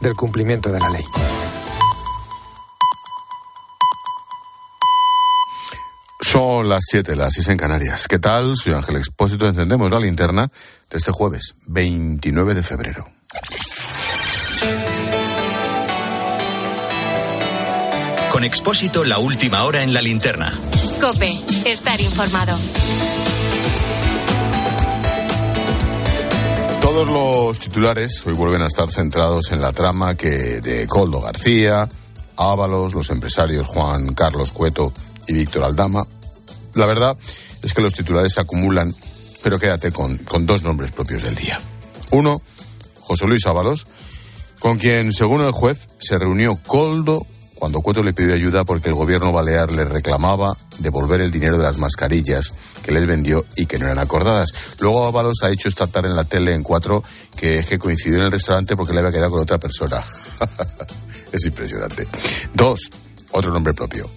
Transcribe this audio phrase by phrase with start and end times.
[0.00, 1.04] del cumplimiento de la ley.
[6.20, 8.06] Son las 7, las 6 en Canarias.
[8.06, 8.56] ¿Qué tal?
[8.56, 9.46] Soy Ángel Expósito.
[9.46, 10.50] Encendemos la linterna
[10.90, 13.08] de este jueves, 29 de febrero.
[18.30, 20.52] Con Expósito, la última hora en la linterna.
[21.00, 21.30] Cope,
[21.64, 22.56] estar informado.
[26.88, 31.86] Todos los titulares hoy vuelven a estar centrados en la trama que de Coldo García,
[32.34, 34.90] Ábalos, los empresarios Juan Carlos Cueto
[35.26, 36.06] y Víctor Aldama.
[36.76, 37.14] La verdad
[37.62, 38.90] es que los titulares se acumulan,
[39.42, 41.60] pero quédate con, con dos nombres propios del día.
[42.10, 42.40] Uno,
[43.00, 43.86] José Luis Ábalos,
[44.58, 47.26] con quien, según el juez, se reunió Coldo
[47.58, 51.64] cuando Cueto le pidió ayuda porque el gobierno balear le reclamaba devolver el dinero de
[51.64, 52.52] las mascarillas
[52.84, 54.50] que les vendió y que no eran acordadas.
[54.78, 57.02] Luego Ábalos ha hecho esta tarde en la tele en cuatro
[57.36, 60.04] que es que coincidió en el restaurante porque le había quedado con otra persona.
[61.32, 62.06] es impresionante.
[62.54, 62.90] Dos,
[63.32, 64.08] otro nombre propio.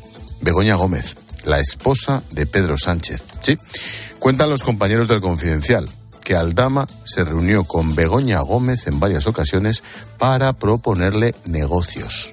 [0.41, 3.23] Begoña Gómez, la esposa de Pedro Sánchez.
[3.41, 3.57] Sí,
[4.19, 5.89] cuentan los compañeros del Confidencial
[6.23, 9.81] que Aldama se reunió con Begoña Gómez en varias ocasiones
[10.19, 12.31] para proponerle negocios.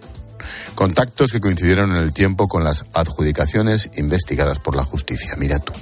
[0.78, 5.34] Contactos que coincidieron en el tiempo con las adjudicaciones investigadas por la justicia.
[5.36, 5.72] Mira tú.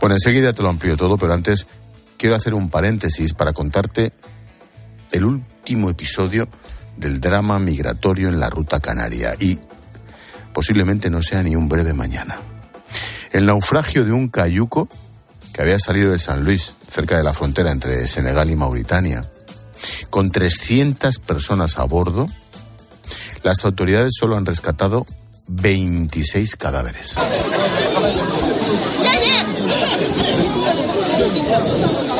[0.00, 1.68] Bueno, enseguida te lo amplío todo, pero antes
[2.16, 4.12] quiero hacer un paréntesis para contarte
[5.12, 6.48] el último episodio
[6.96, 9.60] del drama migratorio en la ruta canaria y
[10.52, 12.38] posiblemente no sea ni un breve mañana.
[13.30, 14.88] El naufragio de un cayuco
[15.52, 19.22] que había salido de San Luis, cerca de la frontera entre Senegal y Mauritania,
[20.10, 22.26] con 300 personas a bordo,
[23.48, 25.06] las autoridades solo han rescatado
[25.46, 27.16] 26 cadáveres.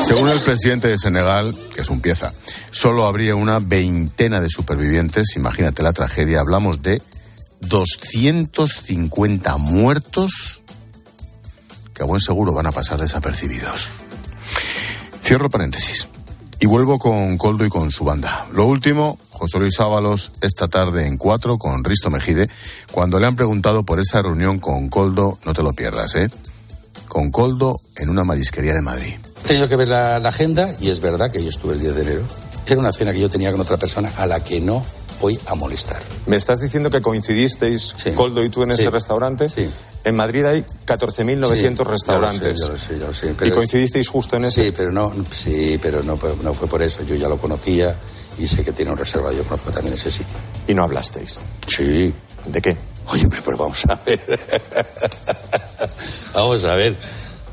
[0.01, 2.33] Según el presidente de Senegal, que es un pieza,
[2.71, 5.35] solo habría una veintena de supervivientes.
[5.35, 6.39] Imagínate la tragedia.
[6.39, 6.99] Hablamos de
[7.61, 10.63] 250 muertos
[11.93, 13.87] que a buen seguro van a pasar desapercibidos.
[15.23, 16.07] Cierro paréntesis.
[16.61, 18.45] Y vuelvo con Coldo y con su banda.
[18.51, 22.49] Lo último, José Luis Ábalos esta tarde en cuatro con Risto Mejide.
[22.91, 26.29] Cuando le han preguntado por esa reunión con Coldo, no te lo pierdas, ¿eh?
[27.07, 29.15] Con Coldo en una marisquería de Madrid.
[29.45, 31.95] He tenido que ver la, la agenda y es verdad que yo estuve el 10
[31.95, 32.21] de enero.
[32.67, 34.83] Era una cena que yo tenía con otra persona a la que no
[35.19, 36.01] voy a molestar.
[36.25, 38.11] ¿Me estás diciendo que coincidisteis, Sí.
[38.11, 38.89] Coldo y tú, en ese Sí.
[38.89, 39.49] restaurante?
[39.49, 39.69] Sí.
[40.05, 42.59] En Madrid hay 14.900 Sí, restaurantes.
[42.61, 44.65] Yo lo sé, yo lo sé, yo lo sé, ¿Y coincidisteis justo en ese?
[44.65, 47.03] Sí, pero no, sí, pero no, no fue por eso.
[47.03, 47.95] Yo ya lo conocía
[48.37, 49.33] y sé que tiene un reserva.
[49.33, 50.37] Yo conozco también ese sitio.
[50.67, 51.39] Y no hablasteis.
[51.67, 52.13] Sí.
[52.45, 52.77] ¿De qué?
[53.07, 54.39] Oye, pero, pero vamos a ver.
[56.33, 56.95] vamos a ver.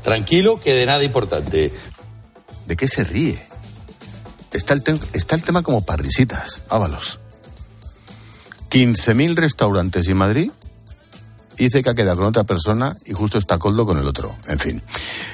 [0.03, 1.73] Tranquilo, que de nada importante.
[2.65, 3.41] ¿De qué se ríe?
[4.53, 4.83] Está el,
[5.13, 7.19] está el tema como parrisitas, Ábalos.
[8.69, 10.51] 15.000 restaurantes en Madrid.
[11.59, 14.35] y que ha quedado con otra persona y justo está Coldo con el otro.
[14.47, 14.81] En fin.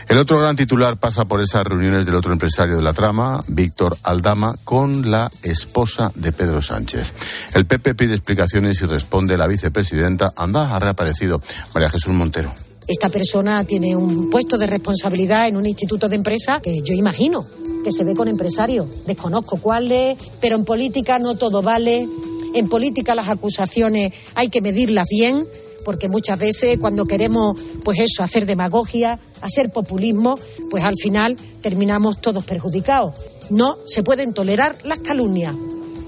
[0.08, 3.98] El otro gran titular pasa por esas reuniones del otro empresario de la trama, Víctor
[4.04, 7.14] Aldama, con la esposa de Pedro Sánchez.
[7.54, 10.32] El PP pide explicaciones y responde la vicepresidenta.
[10.36, 11.42] Anda, ha reaparecido
[11.74, 12.54] María Jesús Montero.
[12.88, 17.48] Esta persona tiene un puesto de responsabilidad en un instituto de empresa que yo imagino
[17.84, 18.88] que se ve con empresarios.
[19.06, 22.08] Desconozco cuál es, pero en política no todo vale.
[22.54, 25.46] En política las acusaciones hay que medirlas bien,
[25.84, 32.22] porque muchas veces cuando queremos, pues eso, hacer demagogia, hacer populismo, pues al final terminamos
[32.22, 33.16] todos perjudicados.
[33.50, 35.56] No se pueden tolerar las calumnias,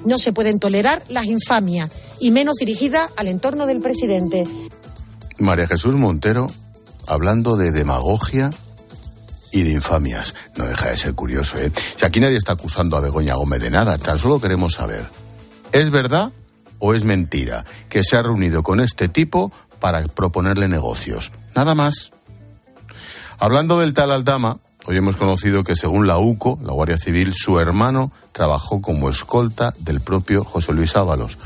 [0.05, 1.89] no se pueden tolerar las infamias,
[2.19, 4.45] y menos dirigidas al entorno del presidente.
[5.37, 6.47] María Jesús Montero
[7.07, 8.51] hablando de demagogia
[9.51, 10.33] y de infamias.
[10.55, 11.71] No deja de ser curioso, ¿eh?
[11.97, 15.05] Si aquí nadie está acusando a Begoña Gómez de nada, tan solo queremos saber,
[15.75, 16.31] ¿es verdad
[16.79, 21.33] o es mentira que se ha reunido con este tipo para proponerle negocios?
[21.53, 22.13] Nada más.
[23.39, 27.59] Hablando del tal Aldama, hoy hemos conocido que según la UCO, la Guardia Civil, su
[27.59, 31.37] hermano trabajó como escolta del propio José Luis Ábalos.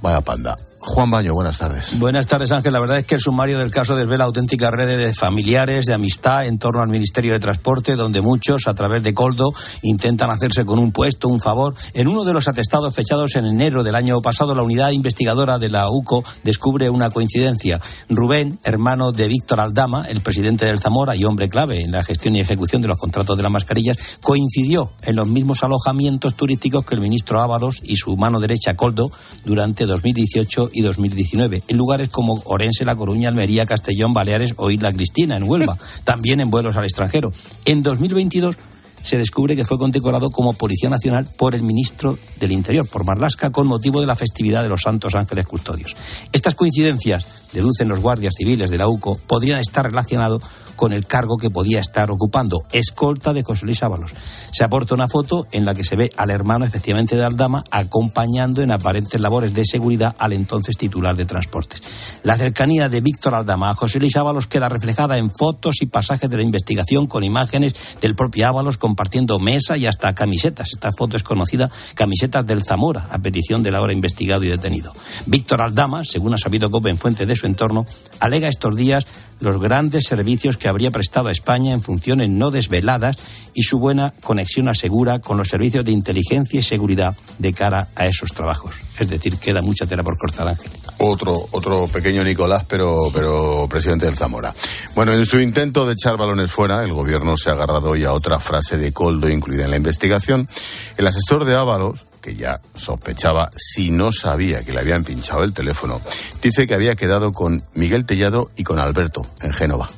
[0.00, 0.56] Vaya panda.
[0.86, 1.98] Juan Baño, buenas tardes.
[1.98, 2.72] Buenas tardes, Ángel.
[2.72, 6.46] La verdad es que el sumario del caso desvela auténticas redes de familiares, de amistad
[6.46, 9.52] en torno al Ministerio de Transporte, donde muchos, a través de Coldo,
[9.82, 11.74] intentan hacerse con un puesto, un favor.
[11.92, 15.70] En uno de los atestados fechados en enero del año pasado, la unidad investigadora de
[15.70, 17.80] la UCO descubre una coincidencia.
[18.08, 22.36] Rubén, hermano de Víctor Aldama, el presidente del Zamora y hombre clave en la gestión
[22.36, 26.94] y ejecución de los contratos de las mascarillas, coincidió en los mismos alojamientos turísticos que
[26.94, 29.10] el ministro Ábalos y su mano derecha Coldo
[29.44, 34.92] durante 2018 y 2019, en lugares como Orense, La Coruña, Almería, Castellón, Baleares o Isla
[34.92, 37.32] Cristina, en Huelva, también en vuelos al extranjero.
[37.64, 38.56] En 2022
[39.02, 43.50] se descubre que fue condecorado como Policía Nacional por el ministro del Interior, por Marlasca,
[43.50, 45.96] con motivo de la festividad de los Santos Ángeles Custodios.
[46.32, 50.42] Estas coincidencias, deducen los guardias civiles de la UCO, podrían estar relacionados
[50.76, 54.14] con el cargo que podía estar ocupando, escolta de José Luis Ábalos.
[54.52, 58.62] Se aporta una foto en la que se ve al hermano efectivamente de Aldama acompañando
[58.62, 61.82] en aparentes labores de seguridad al entonces titular de transportes.
[62.22, 66.30] La cercanía de Víctor Aldama a José Luis Ábalos queda reflejada en fotos y pasajes
[66.30, 70.70] de la investigación con imágenes del propio Ábalos compartiendo mesa y hasta camisetas.
[70.72, 74.92] Esta foto es conocida camisetas del Zamora a petición del ahora investigado y detenido.
[75.26, 77.84] Víctor Aldama, según ha sabido Cope en fuente de su entorno,
[78.20, 79.06] alega estos días
[79.40, 83.16] los grandes servicios que habría prestado a España en funciones no desveladas
[83.54, 88.06] y su buena conexión asegura con los servicios de inteligencia y seguridad de cara a
[88.06, 88.74] esos trabajos.
[88.98, 90.70] Es decir, queda mucha tela por cortar, Ángel.
[90.98, 94.54] Otro, otro pequeño Nicolás, pero, pero presidente del Zamora.
[94.94, 98.12] Bueno, en su intento de echar balones fuera, el gobierno se ha agarrado hoy a
[98.12, 100.48] otra frase de Coldo incluida en la investigación.
[100.96, 105.52] El asesor de Ábalos, que ya sospechaba si no sabía que le habían pinchado el
[105.52, 106.00] teléfono,
[106.42, 109.88] dice que había quedado con Miguel Tellado y con Alberto en Génova.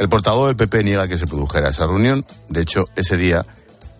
[0.00, 2.26] El portavoz del PP niega que se produjera esa reunión.
[2.48, 3.46] De hecho, ese día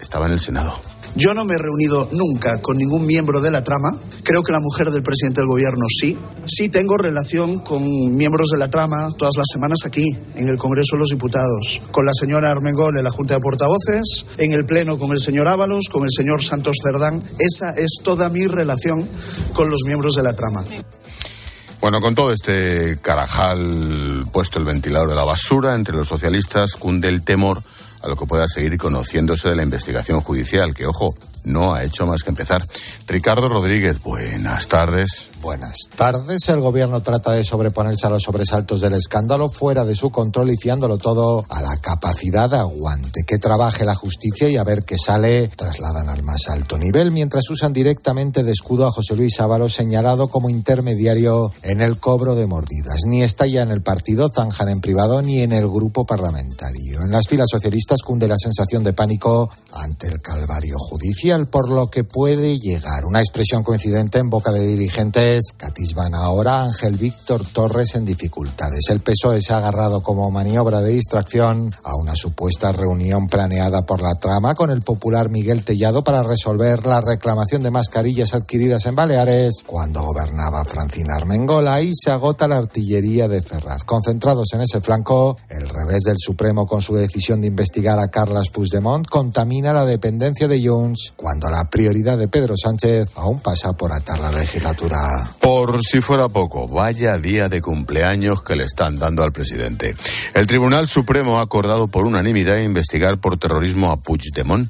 [0.00, 0.91] estaba en el Senado.
[1.14, 3.96] Yo no me he reunido nunca con ningún miembro de la trama.
[4.22, 6.16] Creo que la mujer del presidente del gobierno sí.
[6.46, 7.82] Sí tengo relación con
[8.16, 11.82] miembros de la trama todas las semanas aquí, en el Congreso de los Diputados.
[11.90, 15.48] Con la señora Armengol en la Junta de Portavoces, en el Pleno con el señor
[15.48, 17.22] Ábalos, con el señor Santos Cerdán.
[17.38, 19.06] Esa es toda mi relación
[19.52, 20.64] con los miembros de la trama.
[21.82, 27.08] Bueno, con todo este carajal puesto el ventilador de la basura entre los socialistas, cunde
[27.08, 27.64] el temor
[28.02, 32.06] a lo que pueda seguir conociéndose de la investigación judicial, que, ojo, no ha hecho
[32.06, 32.66] más que empezar.
[33.06, 35.28] Ricardo Rodríguez, buenas tardes.
[35.42, 36.48] Buenas tardes.
[36.48, 40.56] El gobierno trata de sobreponerse a los sobresaltos del escándalo fuera de su control y
[40.56, 43.24] fiándolo todo a la capacidad de aguante.
[43.26, 45.48] Que trabaje la justicia y a ver qué sale.
[45.48, 50.28] Trasladan al más alto nivel mientras usan directamente de escudo a José Luis Ábalos, señalado
[50.28, 53.00] como intermediario en el cobro de mordidas.
[53.06, 57.02] Ni está ya en el partido, zanjan en privado, ni en el grupo parlamentario.
[57.02, 61.88] En las filas socialistas cunde la sensación de pánico ante el calvario judicial, por lo
[61.88, 63.06] que puede llegar.
[63.06, 68.90] Una expresión coincidente en boca de dirigentes catisban ahora Ángel Víctor Torres en dificultades.
[68.90, 74.02] El PSOE se ha agarrado como maniobra de distracción a una supuesta reunión planeada por
[74.02, 78.94] la trama con el popular Miguel Tellado para resolver la reclamación de mascarillas adquiridas en
[78.94, 83.84] Baleares cuando gobernaba Francina Armengola y se agota la artillería de Ferraz.
[83.84, 88.50] Concentrados en ese flanco, el revés del Supremo con su decisión de investigar a Carlas
[88.50, 93.92] Puigdemont contamina la dependencia de Junts cuando la prioridad de Pedro Sánchez aún pasa por
[93.92, 94.98] atar la legislatura.
[95.40, 99.94] Por si fuera poco, vaya día de cumpleaños que le están dando al presidente.
[100.34, 104.68] El Tribunal Supremo ha acordado por unanimidad investigar por terrorismo a Puigdemont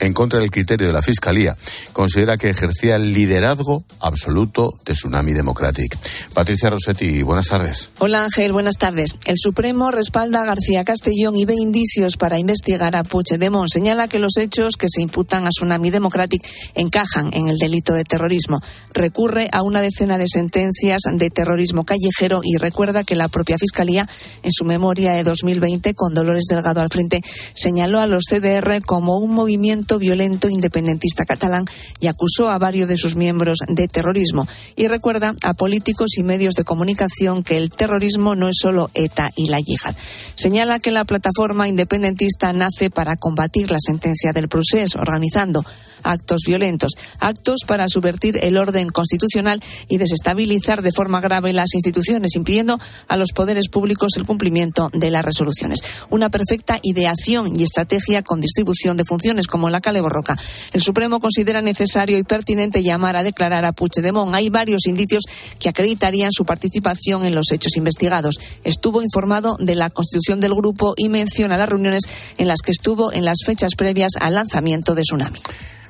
[0.00, 1.56] en contra del criterio de la Fiscalía,
[1.92, 5.96] considera que ejercía el liderazgo absoluto de Tsunami Democratic.
[6.34, 7.90] Patricia Rossetti, buenas tardes.
[7.98, 9.16] Hola Ángel, buenas tardes.
[9.26, 13.68] El Supremo respalda a García Castellón y ve indicios para investigar a Puigdemont.
[13.72, 18.04] Señala que los hechos que se imputan a Tsunami Democratic encajan en el delito de
[18.04, 18.60] terrorismo.
[18.92, 24.08] Recurre a una decena de sentencias de terrorismo callejero y recuerda que la propia Fiscalía,
[24.42, 27.22] en su memoria de 2020, con Dolores Delgado al frente,
[27.54, 31.64] señaló a los CDR como un movimiento violento independentista catalán
[32.00, 34.48] y acusó a varios de sus miembros de terrorismo.
[34.74, 39.30] Y recuerda a políticos y medios de comunicación que el terrorismo no es solo ETA
[39.36, 39.94] y la yihad.
[40.34, 45.64] Señala que la plataforma independentista nace para combatir la sentencia del procés, organizando
[46.02, 52.36] actos violentos, actos para subvertir el orden constitucional y desestabilizar de forma grave las instituciones,
[52.36, 52.78] impidiendo
[53.08, 55.80] a los poderes públicos el cumplimiento de las resoluciones.
[56.10, 60.36] Una perfecta ideación y estrategia con distribución de funciones como la Cale Borroca.
[60.72, 64.34] El Supremo considera necesario y pertinente llamar a declarar a Puigdemont.
[64.34, 65.24] Hay varios indicios
[65.58, 68.38] que acreditarían su participación en los hechos investigados.
[68.64, 72.02] Estuvo informado de la constitución del grupo y menciona las reuniones
[72.36, 75.40] en las que estuvo en las fechas previas al lanzamiento de Tsunami.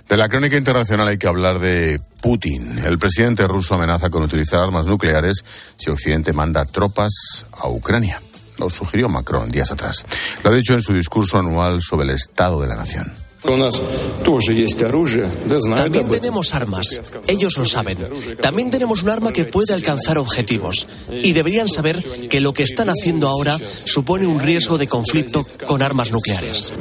[0.09, 2.79] De la crónica internacional hay que hablar de Putin.
[2.79, 5.45] El presidente ruso amenaza con utilizar armas nucleares
[5.77, 8.21] si Occidente manda tropas a Ucrania.
[8.59, 10.07] Lo sugirió Macron días atrás.
[10.43, 13.13] Lo ha dicho en su discurso anual sobre el estado de la nación.
[15.77, 17.01] También tenemos armas.
[17.27, 17.99] Ellos lo saben.
[18.41, 20.89] También tenemos un arma que puede alcanzar objetivos.
[21.11, 25.83] Y deberían saber que lo que están haciendo ahora supone un riesgo de conflicto con
[25.83, 26.73] armas nucleares.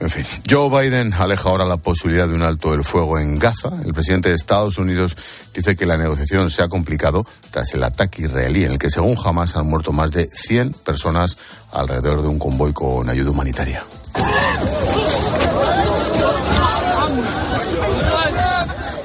[0.00, 3.70] En fin, Joe Biden aleja ahora la posibilidad de un alto del fuego en Gaza.
[3.84, 5.14] El presidente de Estados Unidos
[5.54, 9.18] dice que la negociación se ha complicado tras el ataque israelí, en el que, según
[9.22, 11.36] Hamas, han muerto más de 100 personas
[11.72, 13.84] alrededor de un convoy con ayuda humanitaria.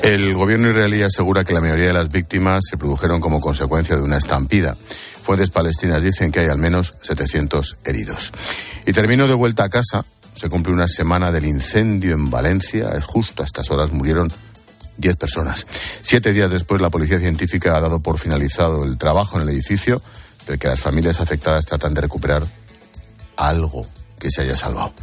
[0.01, 4.01] El gobierno israelí asegura que la mayoría de las víctimas se produjeron como consecuencia de
[4.01, 4.77] una estampida.
[5.23, 8.31] Fuentes palestinas dicen que hay al menos 700 heridos.
[8.85, 10.05] Y termino de vuelta a casa.
[10.35, 12.91] Se cumple una semana del incendio en Valencia.
[12.95, 14.31] Es justo a estas horas murieron
[14.97, 15.65] 10 personas.
[16.01, 20.01] Siete días después, la policía científica ha dado por finalizado el trabajo en el edificio,
[20.47, 22.43] del que las familias afectadas tratan de recuperar
[23.37, 23.85] algo
[24.19, 24.93] que se haya salvado.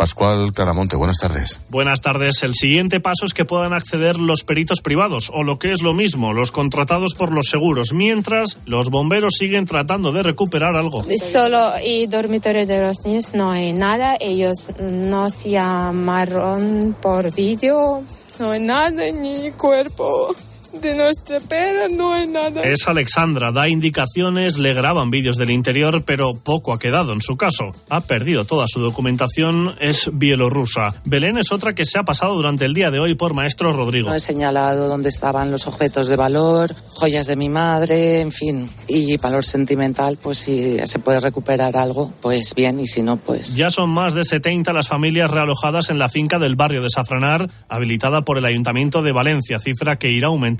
[0.00, 1.60] Pascual Claramonte, buenas tardes.
[1.68, 2.42] Buenas tardes.
[2.42, 5.92] El siguiente paso es que puedan acceder los peritos privados, o lo que es lo
[5.92, 11.04] mismo, los contratados por los seguros, mientras los bomberos siguen tratando de recuperar algo.
[11.18, 14.16] Solo y dormitorio de los niños no hay nada.
[14.18, 18.02] Ellos nos llamaron por vídeo.
[18.38, 20.34] No hay nada en mi cuerpo
[20.72, 22.62] de nuestra pera no hay nada.
[22.62, 27.36] Es Alexandra, da indicaciones, le graban vídeos del interior, pero poco ha quedado en su
[27.36, 27.72] caso.
[27.88, 30.94] Ha perdido toda su documentación, es bielorrusa.
[31.04, 34.08] Belén es otra que se ha pasado durante el día de hoy por maestro Rodrigo.
[34.08, 38.70] No he señalado dónde estaban los objetos de valor, joyas de mi madre, en fin.
[38.86, 43.56] Y valor sentimental, pues si se puede recuperar algo, pues bien, y si no, pues...
[43.56, 47.50] Ya son más de 70 las familias realojadas en la finca del barrio de Safranar,
[47.68, 50.59] habilitada por el Ayuntamiento de Valencia, cifra que irá aumentando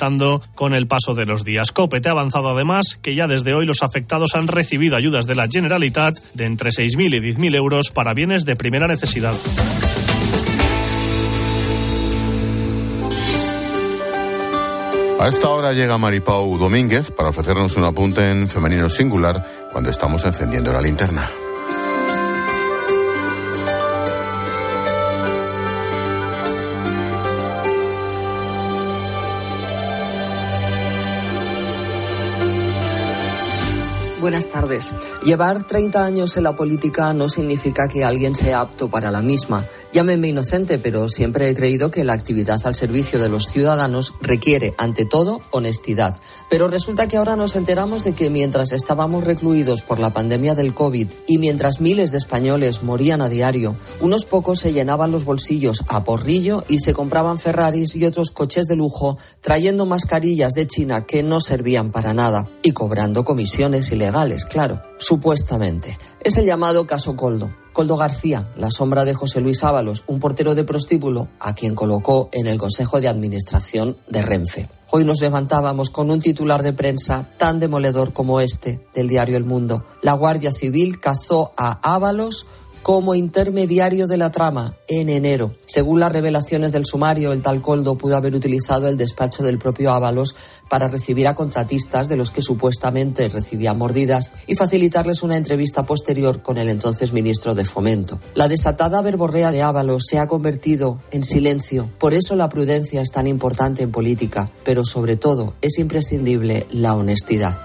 [0.54, 1.72] con el paso de los días.
[1.72, 5.34] COPE te ha avanzado además que ya desde hoy los afectados han recibido ayudas de
[5.34, 9.34] la Generalitat de entre 6.000 y 10.000 euros para bienes de primera necesidad.
[15.20, 20.24] A esta hora llega Maripau Domínguez para ofrecernos un apunte en femenino singular cuando estamos
[20.24, 21.28] encendiendo la linterna.
[34.20, 34.94] Buenas tardes.
[35.24, 39.64] Llevar 30 años en la política no significa que alguien sea apto para la misma.
[39.92, 44.72] Llámenme inocente, pero siempre he creído que la actividad al servicio de los ciudadanos requiere,
[44.78, 46.16] ante todo, honestidad.
[46.48, 50.74] Pero resulta que ahora nos enteramos de que mientras estábamos recluidos por la pandemia del
[50.74, 55.82] COVID y mientras miles de españoles morían a diario, unos pocos se llenaban los bolsillos
[55.88, 61.04] a porrillo y se compraban Ferraris y otros coches de lujo, trayendo mascarillas de China
[61.04, 65.98] que no servían para nada y cobrando comisiones ilegales, claro, supuestamente.
[66.20, 67.50] Es el llamado caso Coldo.
[67.80, 72.28] Coldo García, la sombra de José Luis Ábalos, un portero de prostíbulo a quien colocó
[72.30, 74.68] en el Consejo de Administración de Renfe.
[74.90, 79.44] Hoy nos levantábamos con un titular de prensa tan demoledor como este del diario El
[79.44, 79.86] Mundo.
[80.02, 82.46] La Guardia Civil cazó a Ábalos
[82.82, 85.54] como intermediario de la trama en enero.
[85.66, 89.90] Según las revelaciones del sumario, el tal Coldo pudo haber utilizado el despacho del propio
[89.90, 90.34] Ábalos
[90.68, 96.42] para recibir a contratistas de los que supuestamente recibía mordidas y facilitarles una entrevista posterior
[96.42, 98.20] con el entonces ministro de Fomento.
[98.34, 101.90] La desatada verborrea de Ábalos se ha convertido en silencio.
[101.98, 106.94] Por eso la prudencia es tan importante en política, pero sobre todo es imprescindible la
[106.94, 107.56] honestidad.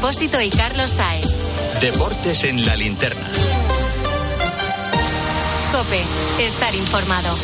[0.00, 1.26] Expósito y Carlos Saez.
[1.78, 3.30] Deportes en la linterna.
[5.72, 6.02] Cope,
[6.42, 7.36] estar informado.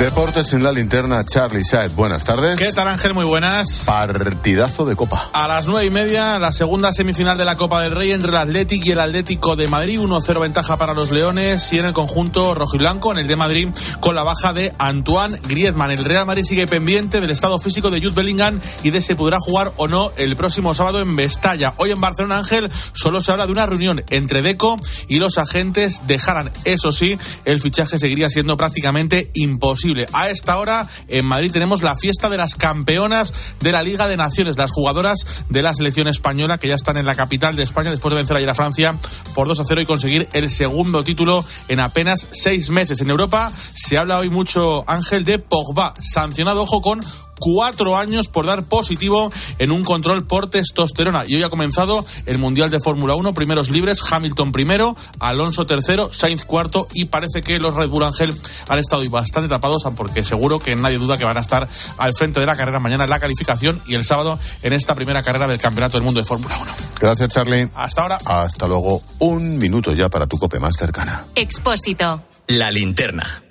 [0.00, 1.94] Deportes en la linterna, Charlie Saez.
[1.94, 2.58] Buenas tardes.
[2.58, 3.12] ¿Qué tal, Ángel?
[3.12, 3.82] Muy buenas.
[3.84, 5.28] Partidazo de Copa.
[5.34, 8.38] A las nueve y media, la segunda semifinal de la Copa del Rey entre el
[8.38, 10.00] Atlético y el Atlético de Madrid.
[10.00, 13.68] 1-0 ventaja para los Leones y en el conjunto rojiblanco, en el de Madrid,
[14.00, 15.90] con la baja de Antoine Griezmann.
[15.90, 19.38] El Real Madrid sigue pendiente del estado físico de Jude Bellingham y de si podrá
[19.38, 21.74] jugar o no el próximo sábado en Mestalla.
[21.76, 24.78] Hoy en Barcelona, Ángel, solo se habla de una reunión entre Deco
[25.08, 26.50] y los agentes de Haran.
[26.64, 29.89] Eso sí, el fichaje seguiría siendo prácticamente imposible.
[30.12, 34.16] A esta hora en Madrid tenemos la fiesta de las campeonas de la Liga de
[34.16, 37.90] Naciones, las jugadoras de la selección española que ya están en la capital de España
[37.90, 38.96] después de vencer ayer a Francia
[39.34, 43.00] por 2 a 0 y conseguir el segundo título en apenas seis meses.
[43.00, 47.00] En Europa se habla hoy mucho, Ángel, de Pogba, sancionado, ojo, con
[47.40, 51.24] cuatro años por dar positivo en un control por testosterona.
[51.26, 56.12] Y hoy ha comenzado el Mundial de Fórmula 1, primeros libres, Hamilton primero, Alonso tercero,
[56.12, 58.32] Sainz cuarto y parece que los Red Bull Ángel
[58.68, 62.12] han estado hoy bastante tapados porque seguro que nadie duda que van a estar al
[62.14, 65.48] frente de la carrera mañana en la calificación y el sábado en esta primera carrera
[65.48, 66.72] del Campeonato del Mundo de Fórmula 1.
[67.00, 67.68] Gracias, Charlie.
[67.74, 68.18] Hasta ahora.
[68.24, 69.02] Hasta luego.
[69.18, 71.24] Un minuto ya para tu cope más cercana.
[71.34, 72.22] Expósito.
[72.48, 73.49] La linterna.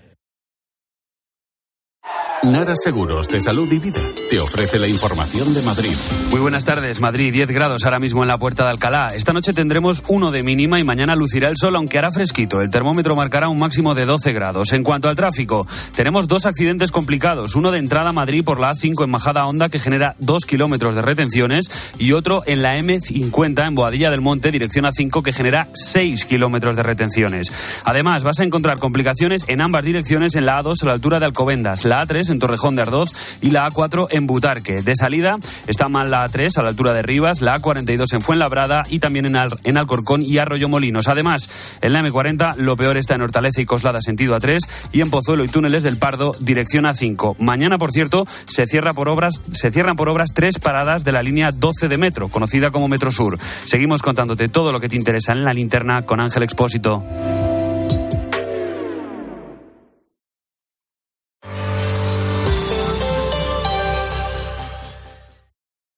[2.43, 5.93] Nara Seguros de Salud y Vida te ofrece la información de Madrid.
[6.31, 9.08] Muy buenas tardes, Madrid, 10 grados ahora mismo en la puerta de Alcalá.
[9.13, 12.62] Esta noche tendremos uno de mínima y mañana lucirá el sol, aunque hará fresquito.
[12.62, 14.72] El termómetro marcará un máximo de 12 grados.
[14.72, 17.55] En cuanto al tráfico, tenemos dos accidentes complicados.
[17.55, 20.96] Uno de entrada a Madrid por la A5 en Majada Honda, que genera dos kilómetros
[20.96, 25.67] de retenciones, y otro en la M50 en Boadilla del Monte, dirección A5, que genera
[25.74, 27.51] 6 kilómetros de retenciones.
[27.84, 31.25] Además, vas a encontrar complicaciones en ambas direcciones en la A2 a la altura de
[31.25, 34.82] Alcobendas, la A3 en Torrejón de Ardoz y la A4 en Butarque.
[34.82, 35.36] De salida
[35.68, 39.26] está mal la A3 a la altura de Rivas, la A42 en Fuenlabrada y también
[39.26, 41.08] en, en Alcorcón y Arroyo Molinos.
[41.08, 41.50] Además,
[41.82, 44.60] en la M40 lo peor está en Hortaleza y Coslada sentido A3
[44.92, 47.36] y en Pozuelo y Túneles del Pardo dirección A5.
[47.40, 51.22] Mañana, por cierto, se cierra por obras se cierran por obras tres paradas de la
[51.22, 53.38] línea 12 de metro, conocida como Metro Sur.
[53.66, 57.04] Seguimos contándote todo lo que te interesa en la linterna con Ángel Expósito.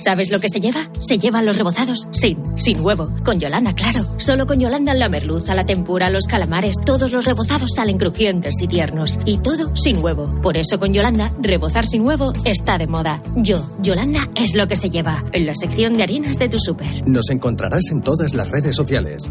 [0.00, 0.88] ¿Sabes lo que se lleva?
[0.98, 3.08] Se llevan los rebozados sin, sin huevo.
[3.24, 4.00] Con Yolanda, claro.
[4.18, 8.66] Solo con Yolanda la merluza, la tempura, los calamares, todos los rebozados salen crujientes y
[8.66, 9.18] tiernos.
[9.26, 10.38] Y todo sin huevo.
[10.42, 13.22] Por eso con Yolanda, rebozar sin huevo está de moda.
[13.36, 15.22] Yo, Yolanda, es lo que se lleva.
[15.32, 17.06] En la sección de harinas de tu súper.
[17.06, 19.30] Nos encontrarás en todas las redes sociales.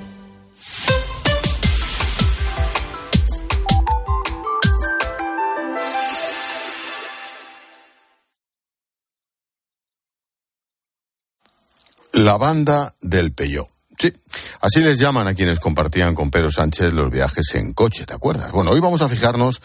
[12.21, 13.67] La banda del Peyó.
[13.97, 14.13] Sí,
[14.59, 18.51] así les llaman a quienes compartían con Pedro Sánchez los viajes en coche, ¿te acuerdas?
[18.51, 19.59] Bueno, hoy vamos a fijarnos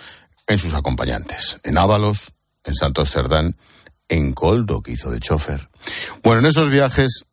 [0.47, 2.33] en sus acompañantes, en Ábalos,
[2.65, 3.57] en Santos Cerdán,
[4.09, 5.69] en Coldo, que hizo de chofer.
[6.23, 7.27] Bueno, en esos viajes,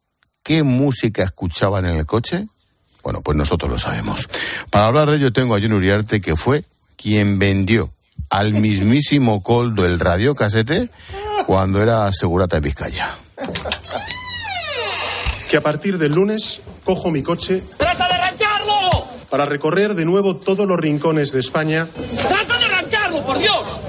[0.43, 2.49] ¿qué música escuchaban en el coche?
[3.01, 4.27] Bueno, pues nosotros lo sabemos.
[4.69, 6.65] Para hablar de ello tengo a John Uriarte, que fue
[6.97, 7.93] quien vendió
[8.29, 10.89] al mismísimo Coldo el radiocasete
[11.47, 13.15] cuando era segurata de Vizcaya.
[15.53, 19.05] Que a partir del lunes cojo mi coche ¡Trata de arrancarlo!
[19.29, 21.87] para recorrer de nuevo todos los rincones de España
[22.27, 23.79] ¡Trata de arrancarlo, por Dios!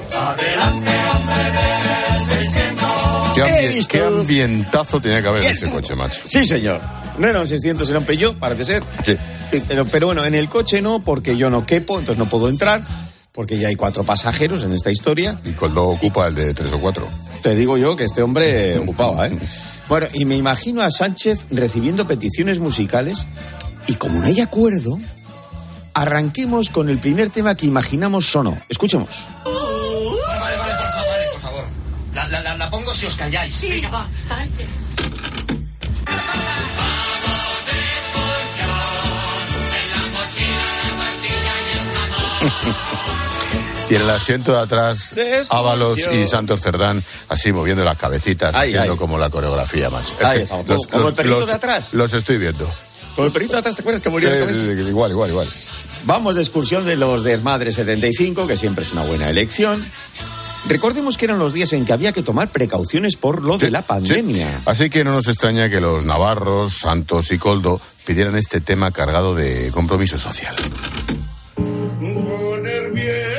[3.34, 6.20] ¿Qué, ambi- qué ambientazo tenía que haber en ese coche, macho?
[6.26, 6.82] Sí, señor.
[7.16, 8.82] No era un 600, era un Peugeot, parece ser.
[9.02, 9.16] Sí.
[9.66, 12.82] Pero, pero bueno, en el coche no, porque yo no quepo, entonces no puedo entrar,
[13.32, 15.40] porque ya hay cuatro pasajeros en esta historia.
[15.46, 17.08] Y Coldo ocupa el de tres o cuatro.
[17.42, 19.38] Te digo yo que este hombre ocupaba, ¿eh?
[19.88, 23.26] Bueno, y me imagino a Sánchez recibiendo peticiones musicales
[23.86, 24.98] y como no hay acuerdo,
[25.92, 28.58] arranquemos con el primer tema que imaginamos sonó.
[28.68, 29.08] Escuchemos.
[29.44, 31.64] Vale, vale, por favor, por favor.
[32.14, 33.52] La, la, la, la pongo si os calláis.
[33.52, 33.68] Sí.
[33.68, 34.06] Venga, va.
[43.90, 48.54] Y en el asiento de atrás, De Ábalos y Santos Cerdán, así moviendo las cabecitas,
[48.54, 48.98] Ay, haciendo ay.
[48.98, 50.14] como la coreografía, macho.
[50.22, 51.92] Ahí estamos, como- como el perrito de atrás.
[51.92, 52.66] Los estoy viendo.
[53.14, 54.28] Con el perrito de atrás, ¿te acuerdas que murió
[54.88, 55.48] igual, igual, igual.
[56.04, 59.84] Vamos de excursión de los Desmadre 75, que siempre es una buena elección.
[60.66, 63.82] Recordemos que eran los días en que había que tomar precauciones por lo de la
[63.82, 64.62] pandemia.
[64.64, 69.34] Así que no nos extraña que los navarros, Santos y Coldo pidieran este tema cargado
[69.34, 70.54] de compromiso social.
[71.54, 73.33] Poner bien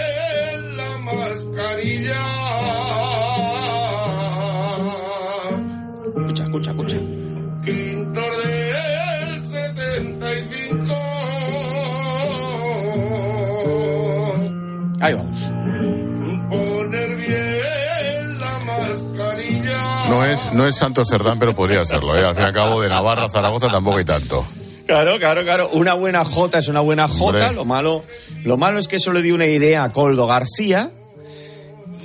[20.15, 22.15] No es, no es Santos Cerdán, pero podría serlo.
[22.15, 22.23] ¿eh?
[22.23, 24.47] Al fin y al cabo, de Navarra Zaragoza tampoco hay tanto.
[24.87, 25.69] Claro, claro, claro.
[25.73, 27.25] Una buena J es una buena J.
[27.25, 27.51] Hombre.
[27.51, 28.05] Lo malo,
[28.45, 30.89] lo malo es que eso le dio una idea a Coldo García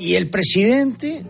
[0.00, 1.22] y el presidente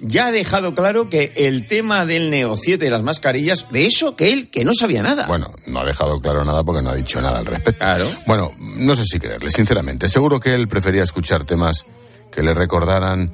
[0.00, 4.32] ya ha dejado claro que el tema del negociete de las mascarillas, de eso que
[4.32, 5.28] él que no sabía nada.
[5.28, 7.78] Bueno, no ha dejado claro nada porque no ha dicho nada al respecto.
[7.78, 8.10] Claro.
[8.26, 10.08] Bueno, no sé si creerle, sinceramente.
[10.08, 11.86] Seguro que él prefería escuchar temas
[12.32, 13.32] que le recordaran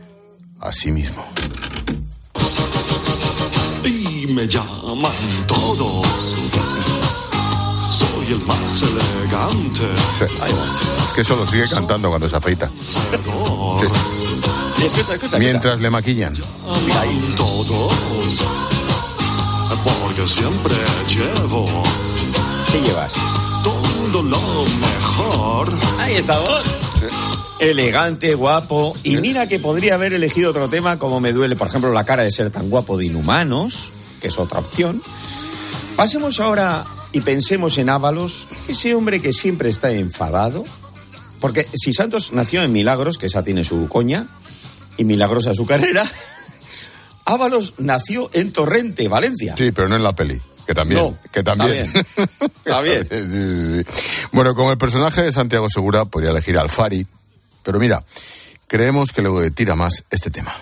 [0.61, 1.25] a sí mismo.
[4.31, 5.12] Me llaman
[5.47, 6.07] todos.
[7.90, 9.83] Soy el más elegante.
[10.19, 10.25] Sí.
[11.09, 12.71] Es que solo sigue cantando cuando se afeita.
[14.79, 16.35] Escucha, escucha, Mientras le maquillan.
[17.37, 17.93] Todos.
[19.85, 20.75] Porque siempre
[21.09, 21.66] llevo
[22.73, 23.14] ¿Qué llevas?
[23.64, 25.73] todo lo mejor.
[25.99, 26.62] Ahí estamos.
[27.59, 28.95] Elegante, guapo.
[29.03, 32.23] Y mira que podría haber elegido otro tema como me duele, por ejemplo, la cara
[32.23, 35.03] de ser tan guapo de Inhumanos, que es otra opción.
[35.97, 40.65] Pasemos ahora y pensemos en Ábalos, ese hombre que siempre está enfadado.
[41.41, 44.29] Porque si Santos nació en Milagros, que esa tiene su coña,
[44.97, 46.05] y milagrosa su carrera,
[47.25, 49.55] Ábalos nació en Torrente, Valencia.
[49.57, 50.41] Sí, pero no en la peli.
[50.67, 51.01] Que también.
[51.01, 51.91] No, que también.
[52.65, 53.09] Está bien.
[53.11, 53.93] Sí, sí, sí.
[54.31, 57.07] Bueno, como el personaje de Santiago Segura, podría elegir al Fari.
[57.63, 58.05] Pero mira,
[58.67, 60.55] creemos que le tira más este tema.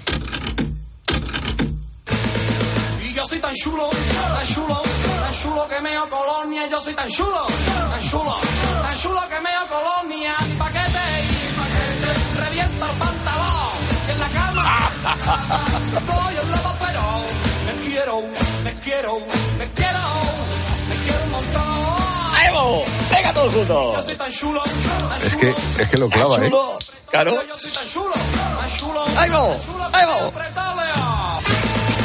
[3.48, 4.82] Tan chulo, tan chulo,
[5.22, 6.68] tan chulo que meo colonia.
[6.68, 7.46] Yo soy tan chulo,
[7.90, 8.36] tan chulo,
[8.82, 10.34] tan chulo que meo colonia.
[10.58, 12.10] Paquete y paquete,
[12.44, 13.72] reviento el pantalón.
[14.06, 14.90] Y en la cama,
[15.98, 17.24] estoy en lobo feroz.
[17.66, 18.20] Me quiero,
[18.64, 19.12] me quiero,
[19.58, 20.04] me quiero,
[20.88, 22.34] me quiero un montón.
[22.36, 22.82] ¡Ahí vamos!
[23.10, 23.96] ¡Venga todos juntos!
[23.96, 24.62] Yo soy tan chulo,
[25.08, 26.52] tan Es que, es que lo clava, ¿eh?
[27.10, 27.30] Claro.
[27.48, 28.14] Yo soy tan chulo,
[28.60, 29.04] tan chulo.
[29.16, 29.56] ¡Ahí vamos!
[29.94, 30.32] ¡Ahí vamos!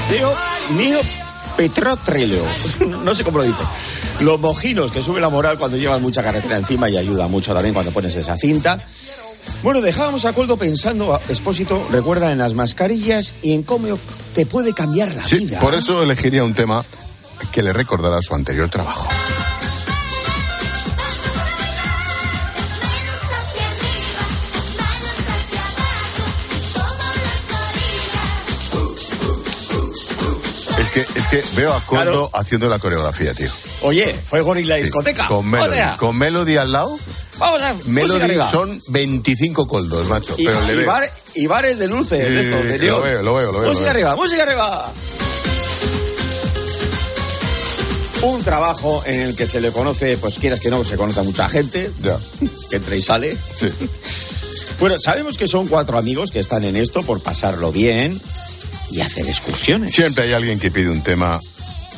[0.10, 0.36] Digo,
[0.70, 1.00] mío
[1.58, 2.46] Petrotreleo.
[3.04, 3.64] No sé cómo lo dice.
[4.22, 7.74] Los mojinos que suben la moral cuando llevan mucha carretera encima y ayuda mucho también
[7.74, 8.80] cuando pones esa cinta.
[9.62, 13.88] Bueno, dejábamos a Coldo pensando, Expósito, recuerda en las mascarillas y en cómo
[14.36, 15.60] te puede cambiar la Sí, vida.
[15.60, 16.86] por eso elegiría un tema
[17.52, 19.08] que le recordara su anterior trabajo.
[30.94, 33.50] Que, es que veo a Coldo haciendo la coreografía, tío.
[33.82, 35.28] Oye, fue Gorila Discoteca.
[35.28, 36.98] Con Melody, O sea, con Melody al lado.
[37.38, 40.36] vamos a Melody son 25 coldos, macho.
[40.38, 43.34] Y, pero y bar- y bares de luces, de Sí, estos, de lo veo, lo
[43.36, 43.90] veo, lo veo, Música lo veo.
[43.92, 44.92] arriba, música arriba.
[48.22, 51.24] Un trabajo en el que se le conoce, pues quieras que no, se conoce a
[51.24, 51.92] mucha gente.
[52.70, 53.38] Que entra y sale.
[54.80, 58.20] Bueno, sabemos que son cuatro amigos que están en esto por pasarlo bien
[58.90, 59.94] y hacer excursiones.
[59.94, 61.40] Siempre hay alguien que pide un tema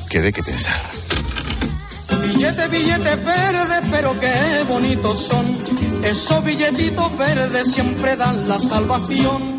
[0.10, 0.82] que dé que pensar.
[2.22, 5.58] Billete, billete verde, pero qué bonitos son.
[6.04, 9.55] Esos billetitos verdes siempre dan la salvación.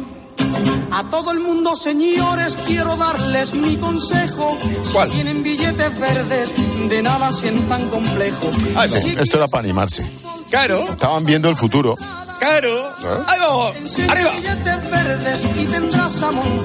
[0.91, 4.57] A todo el mundo, señores, quiero darles mi consejo.
[4.83, 6.51] Si tienen billetes verdes,
[6.89, 8.51] de nada sientan complejo.
[8.77, 10.07] Ah, sí, esto era para animarse.
[10.51, 10.79] Claro.
[10.91, 11.97] Estaban viendo el futuro.
[12.39, 12.91] Claro.
[13.27, 13.75] Ahí vamos.
[14.09, 14.33] Arriba.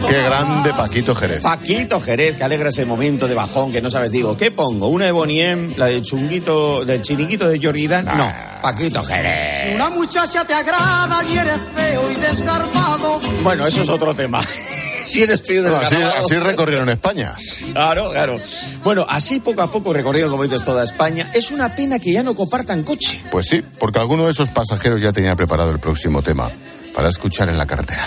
[0.07, 1.41] Qué grande Paquito Jerez.
[1.41, 4.12] Paquito Jerez, que alegra ese momento de bajón que no sabes.
[4.12, 4.88] Digo, ¿qué pongo?
[4.88, 5.73] ¿Una de Boniem?
[5.77, 8.05] ¿La del chunguito, del chiniquito de Jordan?
[8.05, 9.69] No, Paquito Jerez.
[9.69, 13.19] Si una muchacha te agrada y eres feo y desgarbado.
[13.43, 14.41] Bueno, eso es otro tema.
[15.06, 16.26] si eres frío No, así, desgarbado.
[16.26, 17.34] así recorrieron España.
[17.74, 18.38] Claro, claro.
[18.84, 21.28] Bueno, así poco a poco recorriendo, como dices, toda España.
[21.34, 23.21] Es una pena que ya no compartan coche.
[23.32, 26.50] Pues sí, porque alguno de esos pasajeros ya tenía preparado el próximo tema
[26.93, 28.06] para escuchar en la carretera.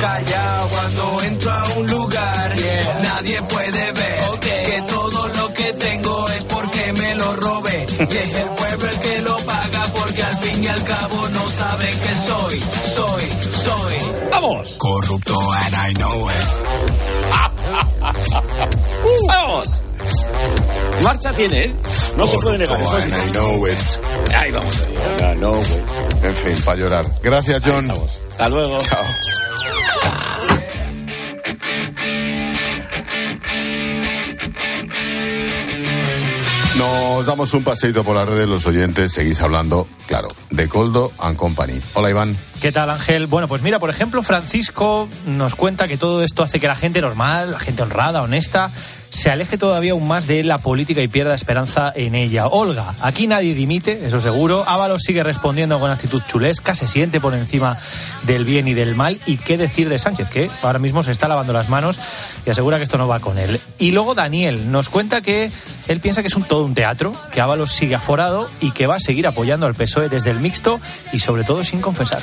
[0.00, 2.52] callado cuando entro a un lugar.
[3.02, 7.86] Nadie puede ver que todo lo que tengo es porque me lo robé.
[8.02, 8.48] Y es el
[19.28, 19.68] ¡Vamos!
[21.02, 21.74] Marcha tiene, ¿eh?
[22.16, 22.80] No se puede negar.
[22.80, 23.78] eso es- And I know it.
[24.34, 24.88] Ahí vamos.
[25.18, 25.60] Güey.
[26.22, 27.04] En fin, para llorar.
[27.22, 27.90] Gracias, John.
[27.90, 28.78] Hasta luego.
[28.82, 29.04] Chao.
[36.78, 41.36] Nos damos un paseito por las redes, los oyentes seguís hablando, claro, de Coldo and
[41.36, 41.78] Company.
[41.92, 42.36] Hola, Iván.
[42.62, 43.26] ¿Qué tal, Ángel?
[43.26, 47.02] Bueno, pues mira, por ejemplo, Francisco nos cuenta que todo esto hace que la gente
[47.02, 48.70] normal, la gente honrada, honesta,
[49.12, 52.46] se aleje todavía aún más de la política y pierda esperanza en ella.
[52.46, 54.64] Olga, aquí nadie dimite, eso seguro.
[54.66, 57.76] Ábalos sigue respondiendo con actitud chulesca, se siente por encima
[58.22, 59.18] del bien y del mal.
[59.26, 60.30] ¿Y qué decir de Sánchez?
[60.30, 61.98] Que ahora mismo se está lavando las manos
[62.46, 63.60] y asegura que esto no va con él.
[63.78, 65.50] Y luego Daniel nos cuenta que
[65.88, 68.96] él piensa que es un, todo un teatro, que Ábalos sigue aforado y que va
[68.96, 70.80] a seguir apoyando al PSOE desde el mixto
[71.12, 72.22] y sobre todo sin confesar.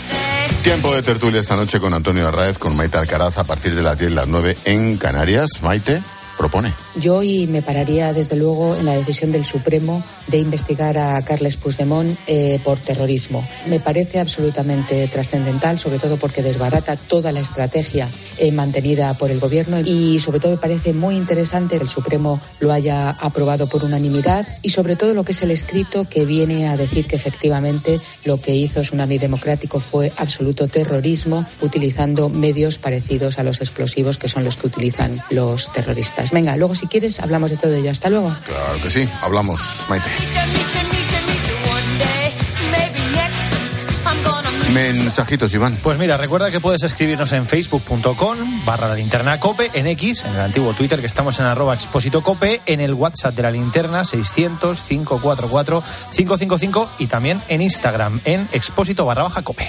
[0.63, 3.99] Tiempo de tertulia esta noche con Antonio Arraez, con Maite Alcaraz a partir de las
[3.99, 5.61] 10, las 9 en Canarias.
[5.61, 6.01] Maite,
[6.95, 11.57] Yo hoy me pararía, desde luego, en la decisión del Supremo de investigar a Carles
[11.57, 13.45] Puigdemont eh, por terrorismo.
[13.67, 19.39] Me parece absolutamente trascendental, sobre todo porque desbarata toda la estrategia eh, mantenida por el
[19.39, 23.83] Gobierno y, sobre todo, me parece muy interesante que el Supremo lo haya aprobado por
[23.83, 27.99] unanimidad y, sobre todo, lo que es el escrito que viene a decir que efectivamente
[28.23, 34.29] lo que hizo Tsunami Democrático fue absoluto terrorismo utilizando medios parecidos a los explosivos que
[34.29, 36.28] son los que utilizan los terroristas.
[36.31, 37.91] Venga, luego si quieres hablamos de todo ello.
[37.91, 38.33] Hasta luego.
[38.45, 40.09] Claro que sí, hablamos, Maite.
[44.73, 45.75] Mensajitos, Iván.
[45.81, 50.35] Pues mira, recuerda que puedes escribirnos en facebook.com barra la linterna cope, en X, en
[50.35, 54.03] el antiguo Twitter que estamos en arroba expósito cope, en el WhatsApp de la linterna
[54.03, 59.67] 600-544-555 y también en Instagram en expósito barra baja cope.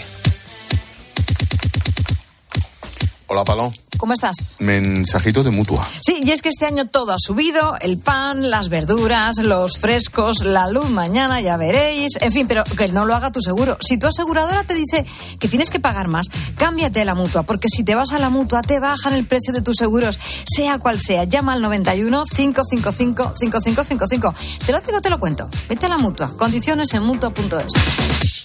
[3.32, 3.70] Hola, Paló.
[3.96, 4.56] ¿Cómo estás?
[4.58, 5.86] Mensajito de mutua.
[6.04, 10.44] Sí, y es que este año todo ha subido, el pan, las verduras, los frescos,
[10.44, 13.78] la luz mañana, ya veréis, en fin, pero que no lo haga tu seguro.
[13.86, 15.06] Si tu aseguradora te dice
[15.38, 18.30] que tienes que pagar más, cámbiate a la mutua, porque si te vas a la
[18.30, 21.22] mutua te bajan el precio de tus seguros, sea cual sea.
[21.22, 24.34] Llama al 91 555 5555.
[24.66, 25.48] Te lo digo, te lo cuento.
[25.68, 26.32] Vete a la mutua.
[26.36, 28.39] Condiciones en mutua.es.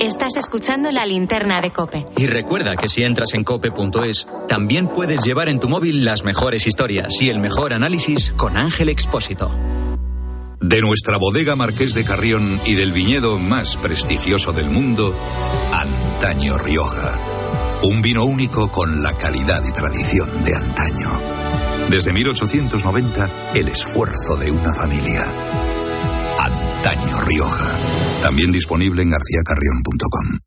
[0.00, 2.06] Estás escuchando la linterna de Cope.
[2.16, 6.68] Y recuerda que si entras en cope.es, también puedes llevar en tu móvil las mejores
[6.68, 9.50] historias y el mejor análisis con Ángel Expósito.
[10.60, 15.12] De nuestra bodega Marqués de Carrión y del viñedo más prestigioso del mundo,
[15.72, 17.18] Antaño Rioja.
[17.82, 21.08] Un vino único con la calidad y tradición de antaño.
[21.90, 25.24] Desde 1890, el esfuerzo de una familia.
[26.38, 27.76] Antaño Rioja.
[28.22, 30.38] También disponible en garcíacarrión.com.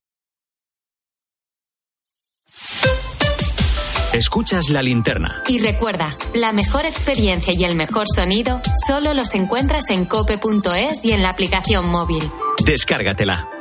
[4.14, 5.42] Escuchas la linterna.
[5.48, 11.14] Y recuerda, la mejor experiencia y el mejor sonido solo los encuentras en cope.es y
[11.14, 12.24] en la aplicación móvil.
[12.66, 13.61] Descárgatela.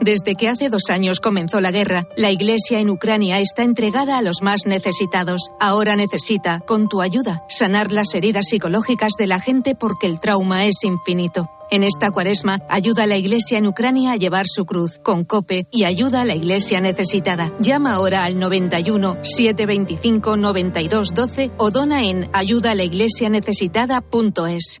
[0.00, 4.22] Desde que hace dos años comenzó la guerra, la Iglesia en Ucrania está entregada a
[4.22, 5.52] los más necesitados.
[5.60, 10.64] Ahora necesita, con tu ayuda, sanar las heridas psicológicas de la gente porque el trauma
[10.64, 11.50] es infinito.
[11.70, 15.66] En esta cuaresma, ayuda a la Iglesia en Ucrania a llevar su cruz con COPE
[15.70, 17.52] y ayuda a la Iglesia necesitada.
[17.60, 24.80] Llama ahora al 91 725 92 12 o dona en ayudalaiglesianecesitada.es.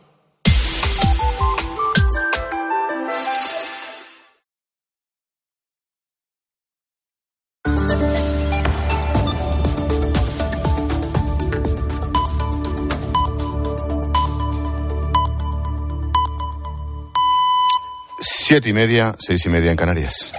[18.51, 20.33] Siete y media, seis y media en Canarias.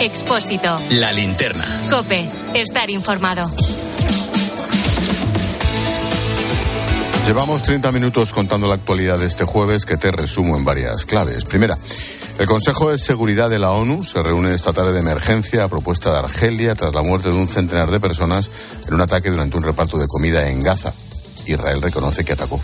[0.00, 0.78] Expósito.
[0.92, 1.64] La linterna.
[1.90, 3.50] Cope, estar informado.
[7.26, 11.44] Llevamos 30 minutos contando la actualidad de este jueves que te resumo en varias claves.
[11.44, 11.76] Primera,
[12.38, 16.12] el Consejo de Seguridad de la ONU se reúne esta tarde de emergencia a propuesta
[16.12, 18.50] de Argelia tras la muerte de un centenar de personas
[18.86, 20.92] en un ataque durante un reparto de comida en Gaza.
[21.52, 22.60] Israel reconoce que atacó.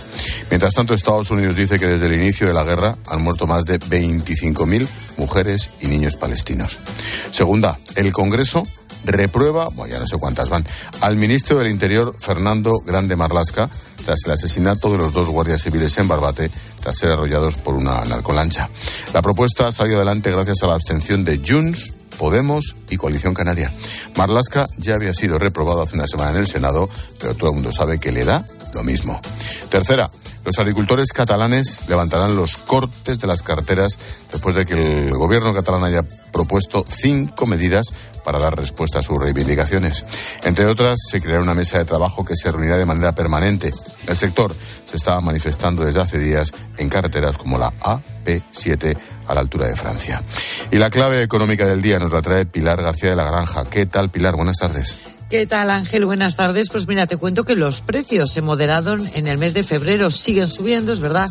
[0.51, 3.65] Mientras tanto, Estados Unidos dice que desde el inicio de la guerra han muerto más
[3.65, 6.79] de 25.000 mujeres y niños palestinos.
[7.31, 8.63] Segunda, el Congreso
[9.05, 10.65] reprueba, bueno, ya no sé cuántas van,
[11.01, 13.69] al ministro del Interior, Fernando Grande Marlasca,
[14.05, 18.03] tras el asesinato de los dos guardias civiles en Barbate, tras ser arrollados por una
[18.03, 18.69] narcolancha.
[19.13, 23.73] La propuesta salió adelante gracias a la abstención de Junts, Podemos y Coalición Canaria.
[24.17, 26.89] Marlasca ya había sido reprobado hace una semana en el Senado,
[27.21, 29.21] pero todo el mundo sabe que le da lo mismo.
[29.71, 30.11] Tercera,
[30.45, 33.99] los agricultores catalanes levantarán los cortes de las carteras
[34.31, 37.87] después de que el gobierno catalán haya propuesto cinco medidas
[38.25, 40.05] para dar respuesta a sus reivindicaciones.
[40.43, 43.73] Entre otras, se creará una mesa de trabajo que se reunirá de manera permanente.
[44.07, 44.55] El sector
[44.87, 49.77] se estaba manifestando desde hace días en carreteras como la AP7 a la altura de
[49.77, 50.23] Francia.
[50.71, 53.65] Y la clave económica del día nos la trae Pilar García de la Granja.
[53.65, 54.37] ¿Qué tal, Pilar?
[54.37, 55.14] Buenas tardes.
[55.31, 56.05] ¿Qué tal, Ángel?
[56.05, 56.69] Buenas tardes.
[56.71, 60.49] Pues mira, te cuento que los precios se moderaron en el mes de febrero, siguen
[60.49, 61.31] subiendo, es verdad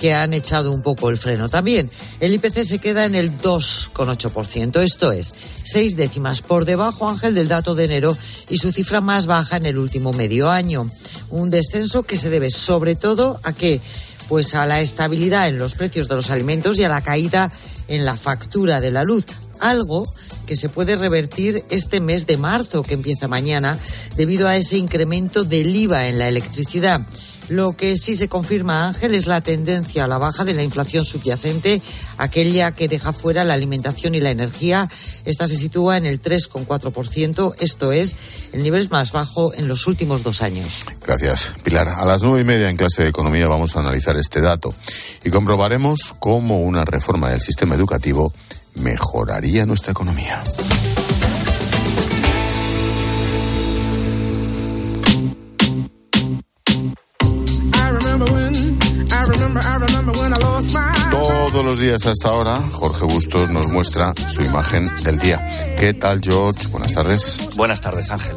[0.00, 1.90] que han echado un poco el freno también.
[2.20, 7.48] El IPC se queda en el 2,8%, esto es, seis décimas por debajo, Ángel, del
[7.48, 8.16] dato de enero
[8.48, 10.88] y su cifra más baja en el último medio año.
[11.30, 13.80] Un descenso que se debe sobre todo a que
[14.28, 17.50] pues a la estabilidad en los precios de los alimentos y a la caída
[17.88, 19.26] en la factura de la luz,
[19.60, 20.06] algo
[20.46, 23.78] que se puede revertir este mes de marzo, que empieza mañana,
[24.16, 27.02] debido a ese incremento del IVA en la electricidad.
[27.48, 31.04] Lo que sí se confirma, Ángel, es la tendencia a la baja de la inflación
[31.04, 31.82] subyacente,
[32.16, 34.88] aquella que deja fuera la alimentación y la energía.
[35.24, 38.16] Esta se sitúa en el 3,4%, esto es
[38.52, 40.84] el nivel más bajo en los últimos dos años.
[41.04, 41.88] Gracias, Pilar.
[41.88, 44.72] A las nueve y media en clase de economía vamos a analizar este dato
[45.24, 48.32] y comprobaremos cómo una reforma del sistema educativo
[48.74, 50.42] mejoraría nuestra economía.
[61.10, 65.38] Todos los días hasta ahora, Jorge Bustos nos muestra su imagen del día.
[65.78, 66.66] ¿Qué tal, George?
[66.68, 67.38] Buenas tardes.
[67.54, 68.36] Buenas tardes, Ángel.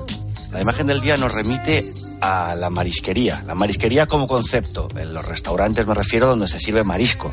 [0.52, 1.92] La imagen del día nos remite
[2.22, 3.44] a la marisquería.
[3.46, 4.88] La marisquería como concepto.
[4.96, 7.32] En los restaurantes me refiero donde se sirve marisco.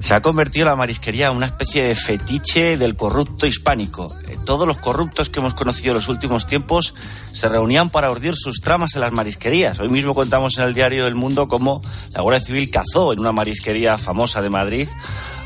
[0.00, 4.14] Se ha convertido la marisquería en una especie de fetiche del corrupto hispánico.
[4.28, 6.94] Eh, Todos los corruptos que hemos conocido en los últimos tiempos
[7.32, 9.78] se reunían para urdir sus tramas en las marisquerías.
[9.80, 13.32] Hoy mismo contamos en el diario El Mundo cómo la Guardia Civil cazó en una
[13.32, 14.88] marisquería famosa de Madrid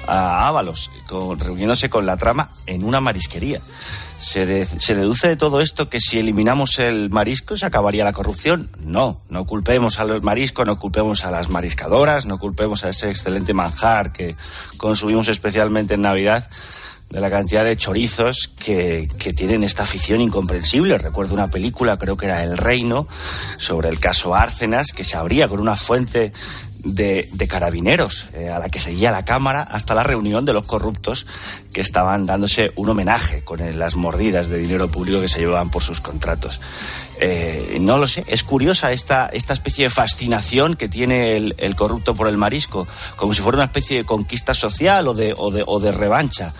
[0.06, 0.90] a Ábalos,
[1.38, 3.60] reuniéndose con la trama en una marisquería.
[4.22, 8.12] Se, de- se deduce de todo esto que si eliminamos el marisco se acabaría la
[8.12, 8.70] corrupción.
[8.78, 13.10] No, no culpemos a los mariscos, no culpemos a las mariscadoras, no culpemos a ese
[13.10, 14.36] excelente manjar que
[14.76, 16.48] consumimos especialmente en Navidad
[17.10, 20.96] de la cantidad de chorizos que, que tienen esta afición incomprensible.
[20.96, 23.06] Recuerdo una película, creo que era El Reino,
[23.58, 26.32] sobre el caso Árcenas, que se abría con una fuente
[26.84, 31.26] de, carabineros eh, a la que seguía la cámara hasta la reunión de los corruptos
[31.72, 35.82] que estaban dándose un homenaje con las mordidas de dinero público que se llevaban por
[35.82, 36.60] sus contratos.
[37.24, 42.16] Eh, no lo sé, es curiosa esta, esta especie de fascinación que tiene el, corrupto
[42.16, 45.62] por el marisco, como si fuera una especie de conquista social o de, o de,
[45.64, 46.52] o de revancha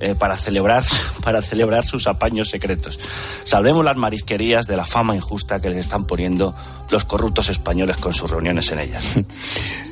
[0.00, 0.82] eh, para, celebrar,
[1.22, 2.98] para celebrar sus apaños secretos.
[3.44, 6.52] Salvemos las marisquerías de la fama injusta que les están poniendo
[6.90, 9.04] los corruptos españoles con sus reuniones en ellas.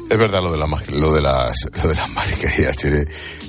[0.09, 3.07] Es verdad lo de, la, lo de las, lo de las marisquerías, tiene,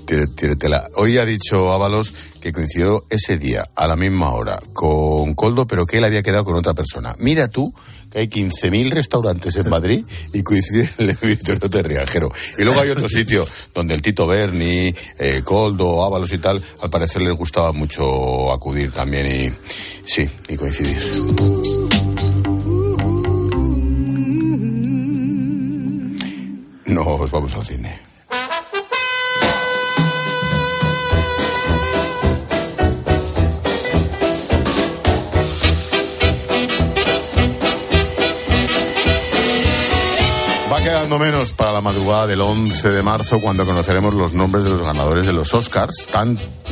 [0.08, 0.90] tiene, tiene tela.
[0.96, 2.16] Hoy ha dicho Ábalos
[2.48, 6.46] que coincidió ese día, a la misma hora, con Coldo, pero que él había quedado
[6.46, 7.14] con otra persona.
[7.20, 7.74] Mira tú
[8.10, 12.32] que hay 15.000 restaurantes en Madrid y coincide el Victorio Terriajero.
[12.58, 13.46] Y luego hay otro sitio
[13.76, 18.94] donde el Tito Berni, eh, Coldo, Ábalos y tal, al parecer les gustaba mucho acudir
[18.94, 19.52] también y
[20.10, 21.02] sí, y coincidir.
[26.86, 28.07] Nos vamos al cine.
[40.98, 44.82] Quedando menos para la madrugada del 11 de marzo cuando conoceremos los nombres de los
[44.82, 46.08] ganadores de los Oscars.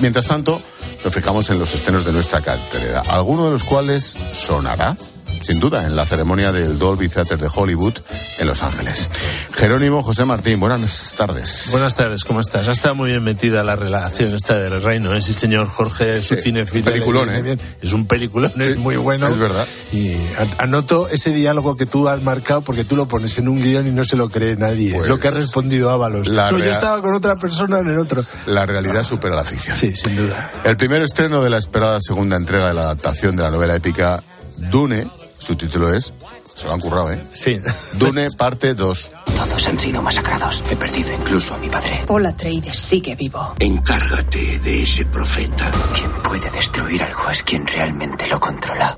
[0.02, 0.60] Mientras tanto,
[1.04, 4.98] nos fijamos en los estrenos de nuestra cartelera, alguno de los cuales sonará,
[5.46, 7.94] sin duda, en la ceremonia del Dolby Theater de Hollywood
[8.40, 9.10] en Los Ángeles.
[9.54, 11.68] Jerónimo José Martín, buenas tardes.
[11.70, 12.68] Buenas tardes, ¿cómo estás?
[12.68, 15.22] Ha estado muy bien metida la relación esta del reino, ¿eh?
[15.22, 16.86] Sí, señor Jorge, su cinefilo.
[16.86, 17.58] peliculón, le ¿eh?
[17.80, 19.28] Es un peliculón, es muy bueno.
[19.28, 19.68] es verdad.
[19.94, 20.16] Y
[20.58, 23.92] anoto ese diálogo que tú has marcado porque tú lo pones en un guion y
[23.92, 24.96] no se lo cree nadie.
[24.96, 26.28] Pues, lo que ha respondido Ábalos.
[26.28, 28.24] yo estaba con otra persona en el otro.
[28.48, 29.78] La realidad supera la ficción.
[29.78, 30.52] Sí, sin duda.
[30.64, 34.24] El primer estreno de la esperada segunda entrega de la adaptación de la novela épica
[34.72, 35.08] Dune,
[35.46, 36.12] su título es,
[36.44, 37.24] se lo han currado, ¿eh?
[37.34, 37.60] Sí.
[38.00, 39.12] Dune, parte 2.
[39.26, 40.64] Todos han sido masacrados.
[40.72, 42.04] He perdido incluso a mi padre.
[42.08, 43.54] Paul Atreides sigue vivo.
[43.60, 45.70] Encárgate de ese profeta.
[45.94, 48.98] Quien puede destruir algo es quien realmente lo controla.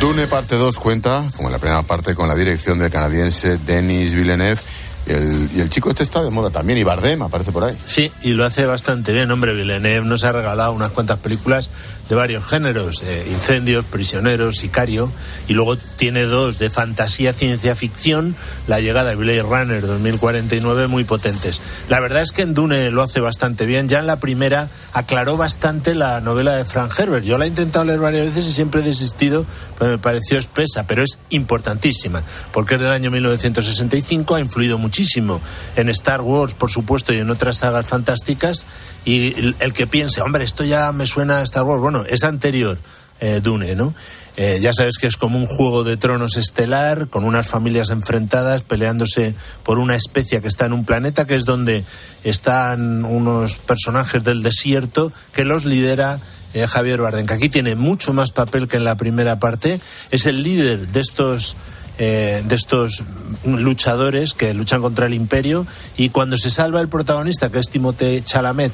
[0.00, 4.14] Dune, parte 2, cuenta, como en la primera parte, con la dirección del canadiense Denis
[4.14, 4.60] Villeneuve.
[5.06, 7.76] El, y el chico este está de moda también, y Bardem aparece por ahí.
[7.86, 9.30] Sí, y lo hace bastante bien.
[9.30, 11.70] Hombre, Villeneuve nos ha regalado unas cuantas películas
[12.08, 15.10] de varios géneros, eh, Incendios, Prisioneros, Sicario,
[15.48, 18.36] y luego tiene dos de fantasía, ciencia ficción,
[18.68, 21.60] La llegada de Blade Runner 2049, muy potentes.
[21.88, 23.88] La verdad es que en Dune lo hace bastante bien.
[23.88, 27.24] Ya en la primera aclaró bastante la novela de Frank Herbert.
[27.24, 29.44] Yo la he intentado leer varias veces y siempre he desistido,
[29.78, 35.42] pero me pareció espesa, pero es importantísima, porque es del año 1965, ha influido muchísimo
[35.76, 38.64] en Star Wars, por supuesto, y en otras sagas fantásticas,
[39.04, 42.78] y el, que piense, hombre, esto ya me suena a Star Wars, bueno, es anterior,
[43.20, 43.94] eh, Dune, ¿no?
[44.38, 48.62] Eh, ya sabes que es como un juego de tronos estelar, con unas familias enfrentadas,
[48.62, 49.34] peleándose
[49.64, 51.84] por una especie que está en un planeta, que es donde
[52.24, 56.18] están unos personajes del desierto que los lidera
[56.54, 59.78] eh, Javier Bardem, que aquí tiene mucho más papel que en la primera parte.
[60.10, 61.56] Es el líder de estos
[61.98, 63.02] eh, de estos
[63.44, 65.66] luchadores que luchan contra el imperio.
[65.96, 68.72] Y cuando se salva el protagonista que es Timothée Chalamet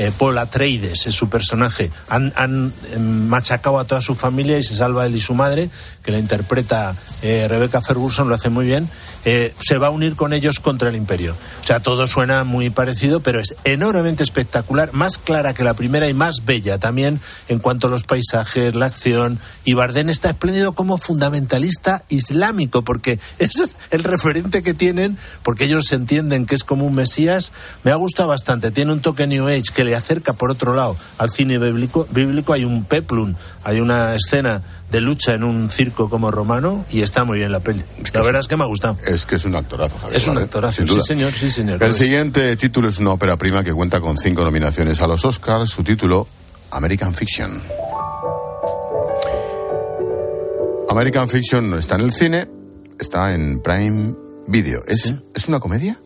[0.00, 4.62] eh, Paul Atreides es su personaje han, han, eh, machacado a toda su familia y
[4.62, 5.68] se salva él y su madre
[6.02, 8.88] que la interpreta eh, Rebecca Ferguson lo hace muy bien
[9.24, 11.34] eh, se va a unir con ellos contra el imperio.
[11.62, 16.08] O sea todo suena muy parecido pero es enormemente espectacular más clara que la primera
[16.08, 19.38] y más bella también en cuanto a los paisajes la acción.
[19.64, 25.90] Y Bardem está espléndido como fundamentalista islámico porque es el referente que tienen porque ellos
[25.92, 27.52] entienden que es como un mesías.
[27.84, 28.70] Me ha gustado bastante.
[28.70, 32.52] Tiene un toque New Age que le acerca por otro lado al cine bíblico, bíblico.
[32.52, 37.24] Hay un peplum hay una escena de lucha en un circo como romano y está
[37.24, 39.54] muy bien la peli la verdad es que me ha gustado Es que es un
[39.54, 43.36] actorazo, Javier es un actorazo sí señor sí señor El siguiente título es una ópera
[43.36, 45.70] prima que cuenta con cinco nominaciones a los Oscars.
[45.70, 46.26] Su título,
[46.70, 47.60] American Fiction.
[50.88, 52.48] American Fiction no está en el cine,
[52.98, 54.14] está en Prime
[54.48, 54.82] Video.
[54.86, 55.98] ¿Es, ¿es una comedia?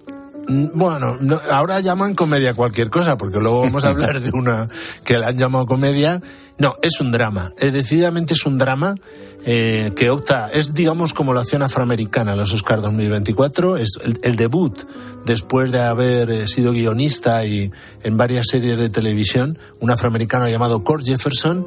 [0.46, 4.68] Mm, Bueno, no, ahora llaman comedia cualquier cosa, porque luego vamos a hablar de una
[5.04, 6.20] que la han llamado comedia.
[6.56, 7.52] No, es un drama.
[7.58, 8.94] Eh, decididamente es un drama
[9.44, 14.78] eh, que opta, es digamos como la acción afroamericana, los Oscars 2024, es el, debut
[15.26, 17.72] después de haber eh, sido guionista y
[18.02, 21.66] en varias series de televisión, un afroamericano llamado Cord Jefferson,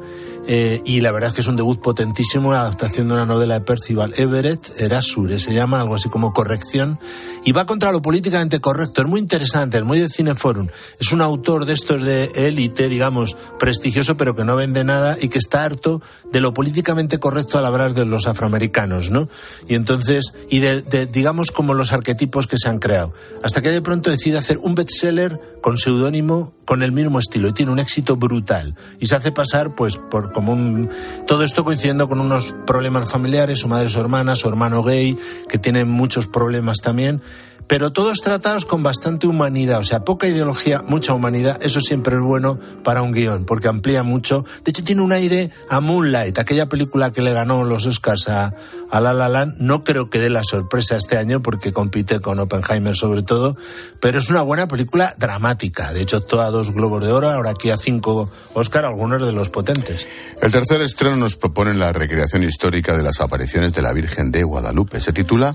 [0.50, 3.52] eh, y la verdad es que es un debut potentísimo, una adaptación de una novela
[3.52, 6.98] de Percival Everett, Erasure, se llama algo así como Corrección,
[7.44, 9.02] y va contra lo políticamente correcto.
[9.02, 10.68] Es muy interesante, es muy de Cineforum.
[10.98, 15.28] Es un autor de estos de élite, digamos, prestigioso, pero que no vende nada y
[15.28, 16.00] que está harto
[16.32, 19.28] de lo políticamente correcto al hablar de los afroamericanos, ¿no?
[19.68, 23.12] Y entonces, y de, de, digamos, como los arquetipos que se han creado.
[23.42, 27.52] Hasta que de pronto decide hacer un bestseller con seudónimo, con el mismo estilo, y
[27.52, 28.74] tiene un éxito brutal.
[28.98, 30.88] Y se hace pasar, pues, por como un.
[31.26, 35.18] Todo esto coincidiendo con unos problemas familiares, su madre, su hermana, su hermano gay,
[35.48, 37.20] que tienen muchos problemas también
[37.68, 42.22] pero todos tratados con bastante humanidad, o sea, poca ideología, mucha humanidad, eso siempre es
[42.22, 44.44] bueno para un guion, porque amplía mucho.
[44.64, 48.54] De hecho, tiene un aire a Moonlight, aquella película que le ganó los Oscars a,
[48.90, 49.56] a La La Land.
[49.58, 53.56] No creo que dé la sorpresa este año, porque compite con Oppenheimer sobre todo,
[54.00, 55.92] pero es una buena película dramática.
[55.92, 59.50] De hecho, toda dos Globos de Oro, ahora aquí a cinco Oscar, algunos de los
[59.50, 60.08] potentes.
[60.40, 64.42] El tercer estreno nos propone la recreación histórica de las apariciones de la Virgen de
[64.42, 65.00] Guadalupe.
[65.00, 65.54] Se titula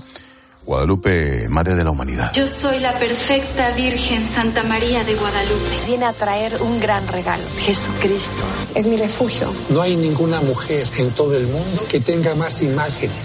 [0.64, 2.32] Guadalupe, Madre de la Humanidad.
[2.34, 5.86] Yo soy la perfecta Virgen Santa María de Guadalupe.
[5.86, 8.42] Viene a traer un gran regalo, Jesucristo.
[8.74, 9.52] Es mi refugio.
[9.68, 13.16] No hay ninguna mujer en todo el mundo que tenga más imágenes.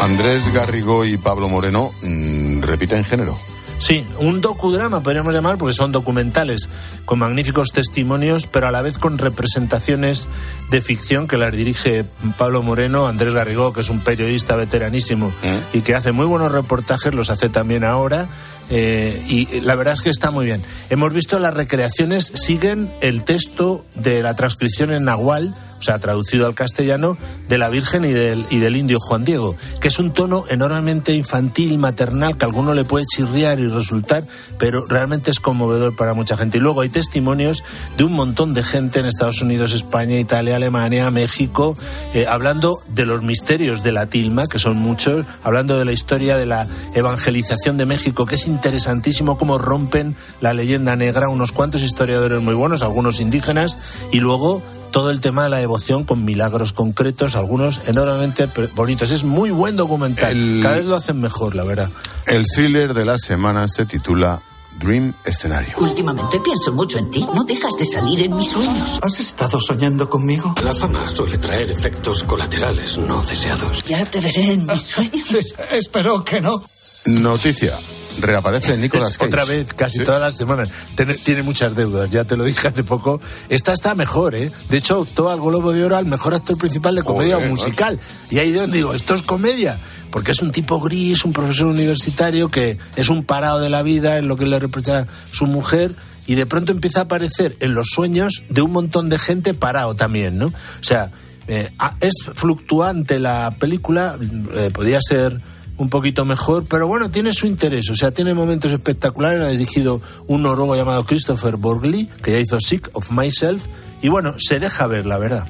[0.00, 3.38] Andrés Garrigó y Pablo Moreno mm, repiten género.
[3.80, 6.68] Sí, un docudrama podríamos llamar, porque son documentales
[7.06, 10.28] con magníficos testimonios, pero a la vez con representaciones
[10.70, 12.04] de ficción que las dirige
[12.36, 15.32] Pablo Moreno, Andrés Garrigó, que es un periodista veteranísimo
[15.72, 18.28] y que hace muy buenos reportajes, los hace también ahora.
[18.68, 20.62] eh, y la verdad es que está muy bien.
[20.90, 26.46] Hemos visto las recreaciones, siguen el texto de la transcripción en Nahual, o sea, traducido
[26.46, 27.16] al castellano,
[27.48, 31.14] de la Virgen y del, y del indio Juan Diego, que es un tono enormemente
[31.14, 34.24] infantil y maternal que a alguno le puede chirriar y resultar,
[34.58, 36.58] pero realmente es conmovedor para mucha gente.
[36.58, 37.64] Y luego hay testimonios
[37.96, 41.74] de un montón de gente en Estados Unidos, España, Italia, Alemania, México,
[42.12, 46.36] eh, hablando de los misterios de la tilma, que son muchos, hablando de la historia
[46.36, 51.80] de la evangelización de México, que es interesantísimo cómo rompen la leyenda negra, unos cuantos
[51.80, 53.78] historiadores muy buenos, algunos indígenas,
[54.12, 59.10] y luego todo el tema de la devoción con milagros concretos, algunos enormemente bonitos.
[59.10, 60.60] Es muy buen documental.
[60.62, 61.88] Cada vez lo hacen mejor, la verdad.
[62.26, 64.40] El thriller de la semana se titula
[64.80, 65.74] Dream Escenario.
[65.78, 67.26] Últimamente pienso mucho en ti.
[67.34, 68.98] No dejas de salir en mis sueños.
[69.02, 70.54] ¿Has estado soñando conmigo?
[70.62, 73.82] La fama suele traer efectos colaterales no deseados.
[73.84, 75.54] Ya te veré en mis sueños.
[75.72, 76.62] espero que no.
[77.06, 77.74] Noticia.
[78.20, 79.28] Reaparece Nicolas Cage.
[79.28, 80.70] Otra vez, casi todas las semanas.
[80.96, 83.20] Tiene, tiene muchas deudas, ya te lo dije hace poco.
[83.48, 84.50] Esta está mejor, ¿eh?
[84.68, 88.00] De hecho, optó al Globo de Oro al mejor actor principal de comedia Joder, musical.
[88.30, 89.78] Y ahí donde digo, esto es comedia.
[90.10, 94.18] Porque es un tipo gris, un profesor universitario que es un parado de la vida
[94.18, 95.94] en lo que le reprocha su mujer
[96.26, 99.94] y de pronto empieza a aparecer en los sueños de un montón de gente parado
[99.94, 100.46] también, ¿no?
[100.46, 101.10] O sea,
[101.48, 104.16] eh, es fluctuante la película,
[104.54, 105.40] eh, podía ser
[105.80, 110.02] un poquito mejor, pero bueno, tiene su interés, o sea, tiene momentos espectaculares, ha dirigido
[110.26, 113.64] un noruego llamado Christopher Borgli, que ya hizo Sick of Myself,
[114.02, 115.48] y bueno, se deja ver, la verdad.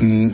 [0.00, 0.30] Mm,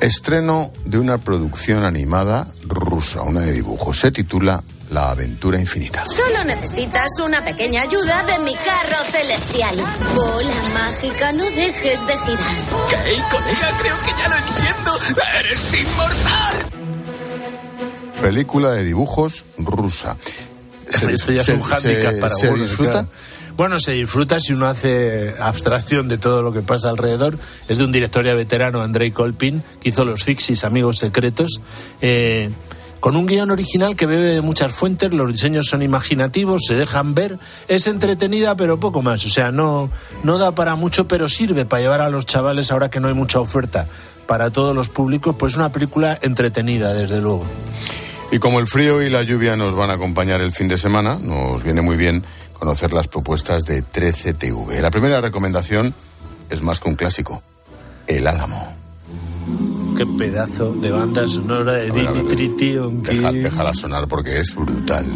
[0.00, 3.96] estreno de una producción animada rusa, una de dibujos.
[4.00, 4.60] Se titula
[4.90, 6.04] La aventura infinita.
[6.04, 9.76] Solo necesitas una pequeña ayuda de mi carro celestial.
[10.16, 13.04] Bola mágica, no dejes de girar.
[13.04, 13.76] ¡Hey, colega!
[13.78, 15.22] Creo que ya lo entiendo.
[15.38, 16.75] ¡Eres inmortal!
[18.28, 20.16] Película de dibujos rusa.
[20.90, 22.92] Se- Esto ya es un hándicap para ¿Se algunos, disfruta?
[22.92, 23.08] claro.
[23.56, 27.38] Bueno, se disfruta si uno hace abstracción de todo lo que pasa alrededor.
[27.68, 31.60] Es de un director ya veterano, Andrei Kolpin, que hizo Los Fixis, Amigos Secretos.
[32.00, 32.50] eh,
[33.00, 37.14] con un guion original que bebe de muchas fuentes, los diseños son imaginativos, se dejan
[37.14, 39.90] ver, es entretenida pero poco más, o sea, no,
[40.24, 43.14] no da para mucho, pero sirve para llevar a los chavales ahora que no hay
[43.14, 43.86] mucha oferta
[44.26, 47.46] para todos los públicos, pues una película entretenida, desde luego.
[48.30, 51.18] Y como el frío y la lluvia nos van a acompañar el fin de semana,
[51.20, 52.24] nos viene muy bien
[52.58, 54.80] conocer las propuestas de 13TV.
[54.80, 55.94] La primera recomendación
[56.50, 57.42] es más que un clásico,
[58.06, 58.74] El Álamo.
[59.96, 63.02] Qué pedazo de banda sonora de Dimitri Tionkin.
[63.02, 65.06] Deja, déjala sonar porque es brutal.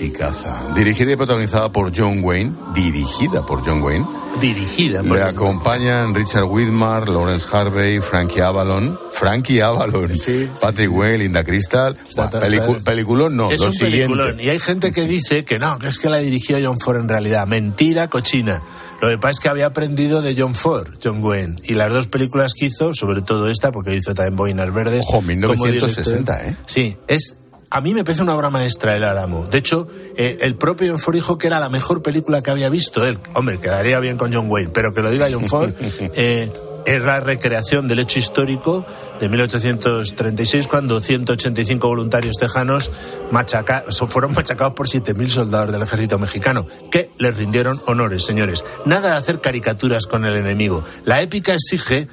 [0.00, 0.74] Musicaza.
[0.74, 2.52] Dirigida y protagonizada por John Wayne.
[2.74, 4.04] Dirigida por John Wayne.
[4.40, 8.98] Dirigida Le acompañan Richard Widmar, Lawrence Harvey, Frankie Avalon.
[9.14, 10.12] Frankie Avalon.
[10.60, 11.96] Patrick Wayne, Linda Crystal.
[12.14, 13.96] Pelicu- peliculón no, es lo un siguiente.
[14.08, 14.40] peliculón.
[14.40, 17.08] Y hay gente que dice que no, que es que la dirigió John Ford en
[17.08, 17.46] realidad.
[17.46, 18.60] Mentira, cochina.
[19.00, 21.54] Lo que pasa es que había aprendido de John Ford, John Wayne.
[21.64, 25.00] Y las dos películas que hizo, sobre todo esta, porque hizo también Boinas Verdes.
[25.08, 26.60] Ojo, como 1960, director.
[26.62, 26.64] ¿eh?
[26.66, 27.36] Sí, es.
[27.70, 29.46] A mí me parece una obra maestra el Álamo.
[29.50, 32.68] De hecho, eh, el propio John Ford dijo que era la mejor película que había
[32.68, 33.18] visto él.
[33.34, 35.72] Hombre, quedaría bien con John Wayne, pero que lo diga John Ford.
[36.14, 36.50] eh,
[36.86, 38.86] es la recreación del hecho histórico
[39.18, 42.92] de 1836 cuando 185 voluntarios tejanos
[43.32, 48.64] machaca- fueron machacados por 7.000 soldados del ejército mexicano que les rindieron honores, señores.
[48.84, 50.84] Nada de hacer caricaturas con el enemigo.
[51.04, 52.06] La épica exige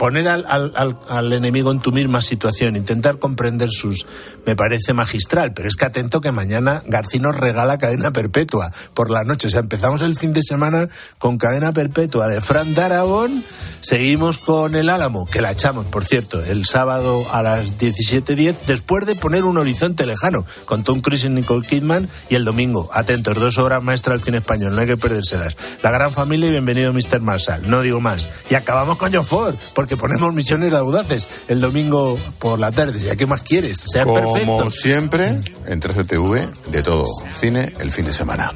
[0.00, 4.06] poner al, al, al, enemigo en tu misma situación, intentar comprender sus,
[4.46, 9.10] me parece magistral, pero es que atento que mañana García nos regala cadena perpetua por
[9.10, 9.48] la noche.
[9.48, 10.88] O sea, empezamos el fin de semana
[11.18, 13.44] con cadena perpetua de Fran Darabón,
[13.82, 19.04] seguimos con el Álamo, que la echamos, por cierto, el sábado a las 17.10, después
[19.04, 23.38] de poner un horizonte lejano con Tom Cruise y Nicole Kidman, y el domingo, atentos,
[23.38, 25.58] dos obras maestras del cine español, no hay que perdérselas.
[25.82, 27.20] La gran familia y bienvenido Mr.
[27.20, 28.30] Marshall, no digo más.
[28.48, 33.00] Y acabamos con John Ford, porque ponemos misiones audaces el domingo por la tarde.
[33.00, 33.84] ¿Ya qué más quieres?
[33.86, 34.70] Sea Como perfecto.
[34.70, 35.28] siempre,
[35.66, 37.06] en 13TV, de todo.
[37.28, 38.52] Cine el fin de semana.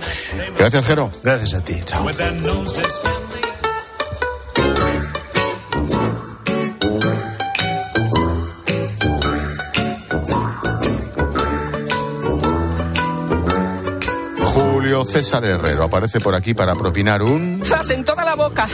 [0.58, 1.10] Gracias, Jero.
[1.22, 1.76] Gracias a ti.
[1.84, 2.04] Chao.
[14.38, 17.60] Julio César Herrero aparece por aquí para propinar un...
[17.64, 18.68] ¡Zas en toda la boca!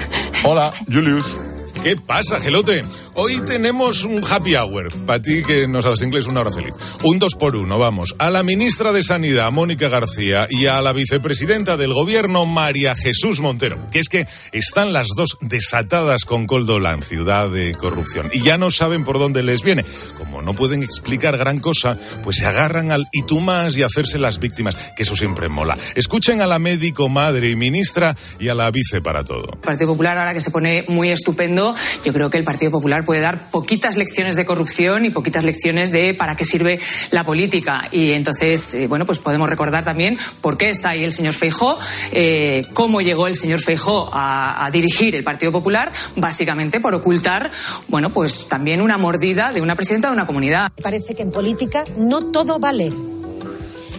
[0.44, 1.38] Hola, Julius.
[1.82, 2.82] ¿Qué pasa, Gelote?
[3.14, 4.88] Hoy tenemos un happy hour.
[5.06, 6.74] Para ti que nos hablas inglés, una hora feliz.
[7.04, 8.14] Un dos por uno, vamos.
[8.18, 13.40] A la ministra de Sanidad, Mónica García, y a la vicepresidenta del gobierno, María Jesús
[13.40, 13.78] Montero.
[13.90, 18.30] Que es que están las dos desatadas con Coldolan, ciudad de corrupción.
[18.32, 19.84] Y ya no saben por dónde les viene.
[20.18, 24.18] Como no pueden explicar gran cosa, pues se agarran al y tú más y hacerse
[24.18, 25.78] las víctimas, que eso siempre mola.
[25.94, 29.58] Escuchen a la médico, madre y ministra y a la vice para todo.
[29.62, 31.69] Partido Popular, ahora que se pone muy estupendo,
[32.04, 35.92] yo creo que el Partido Popular puede dar poquitas lecciones de corrupción y poquitas lecciones
[35.92, 37.88] de para qué sirve la política.
[37.90, 41.78] Y entonces, eh, bueno, pues podemos recordar también por qué está ahí el señor Feijó,
[42.12, 47.50] eh, cómo llegó el señor Feijó a, a, dirigir el Partido Popular, básicamente por ocultar,
[47.88, 50.70] bueno, pues también una mordida de una presidenta de una comunidad.
[50.82, 52.92] Parece que en política no todo vale.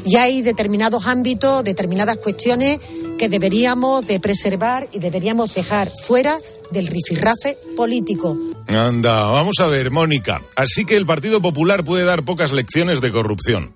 [0.03, 2.79] Y hay determinados ámbitos, determinadas cuestiones
[3.17, 6.39] que deberíamos de preservar y deberíamos dejar fuera
[6.71, 8.37] del rifirrafe político.
[8.67, 10.41] Anda, vamos a ver, Mónica.
[10.55, 13.73] Así que el Partido Popular puede dar pocas lecciones de corrupción.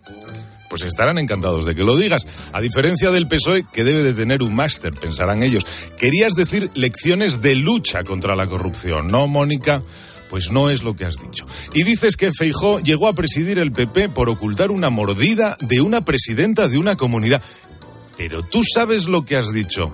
[0.69, 2.25] Pues estarán encantados de que lo digas.
[2.51, 5.65] A diferencia del PSOE, que debe de tener un máster, pensarán ellos.
[5.97, 9.81] Querías decir lecciones de lucha contra la corrupción, ¿no, Mónica?
[10.29, 11.45] Pues no es lo que has dicho.
[11.73, 16.03] Y dices que Feijó llegó a presidir el PP por ocultar una mordida de una
[16.03, 17.41] presidenta de una comunidad.
[18.17, 19.93] Pero tú sabes lo que has dicho.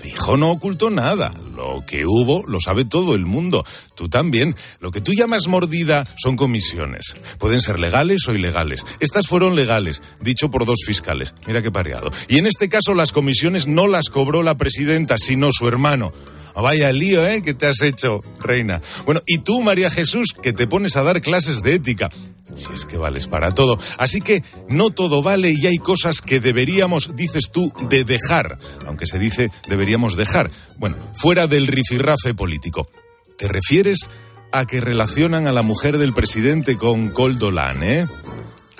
[0.00, 1.32] Fijo no ocultó nada.
[1.56, 3.64] Lo que hubo lo sabe todo el mundo.
[3.94, 4.54] Tú también.
[4.80, 7.16] Lo que tú llamas mordida son comisiones.
[7.38, 8.84] Pueden ser legales o ilegales.
[9.00, 11.34] Estas fueron legales, dicho por dos fiscales.
[11.46, 12.10] Mira qué pareado.
[12.28, 16.12] Y en este caso las comisiones no las cobró la presidenta, sino su hermano.
[16.54, 17.40] Oh, vaya lío, ¿eh?
[17.40, 18.82] Que te has hecho, reina.
[19.04, 22.10] Bueno, y tú, María Jesús, que te pones a dar clases de ética.
[22.56, 23.78] Si es que vales para todo.
[23.98, 28.58] Así que no todo vale y hay cosas que deberíamos, dices tú, de dejar.
[28.86, 30.50] Aunque se dice deberíamos dejar.
[30.76, 32.88] Bueno, fuera del rifirrafe político.
[33.38, 34.10] ¿Te refieres
[34.52, 38.06] a que relacionan a la mujer del presidente con Coldolan, eh?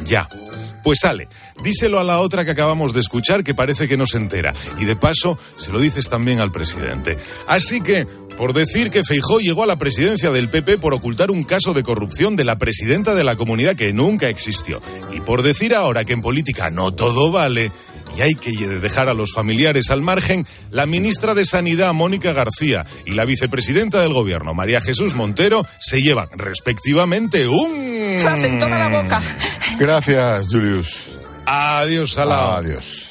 [0.04, 0.28] Ya.
[0.82, 1.28] Pues sale,
[1.62, 4.54] díselo a la otra que acabamos de escuchar que parece que no se entera.
[4.78, 7.18] Y de paso, se lo dices también al presidente.
[7.46, 8.06] Así que,
[8.36, 11.82] por decir que Feijó llegó a la presidencia del PP por ocultar un caso de
[11.82, 14.80] corrupción de la presidenta de la comunidad que nunca existió.
[15.12, 17.72] Y por decir ahora que en política no todo vale
[18.18, 18.50] y hay que
[18.80, 24.00] dejar a los familiares al margen, la ministra de Sanidad, Mónica García, y la vicepresidenta
[24.00, 28.16] del Gobierno, María Jesús Montero, se llevan respectivamente un...
[28.18, 29.22] ¡Zas en toda la boca!
[29.78, 31.06] Gracias, Julius.
[31.46, 32.56] Adiós, Salao.
[32.56, 33.10] Adiós.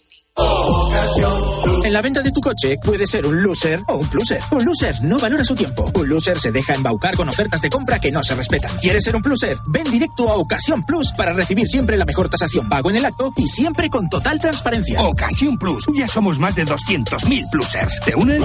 [1.83, 4.41] En la venta de tu coche puede ser un loser o un pluser.
[4.51, 5.85] Un loser no valora su tiempo.
[5.93, 8.77] Un loser se deja embaucar con ofertas de compra que no se respetan.
[8.77, 9.57] ¿Quieres ser un pluser?
[9.71, 13.33] Ven directo a Ocasión Plus para recibir siempre la mejor tasación pago en el acto
[13.35, 15.01] y siempre con total transparencia.
[15.01, 15.85] Ocasión Plus.
[15.93, 17.99] Ya somos más de 200.000 plusers.
[18.05, 18.41] ¿Te unen?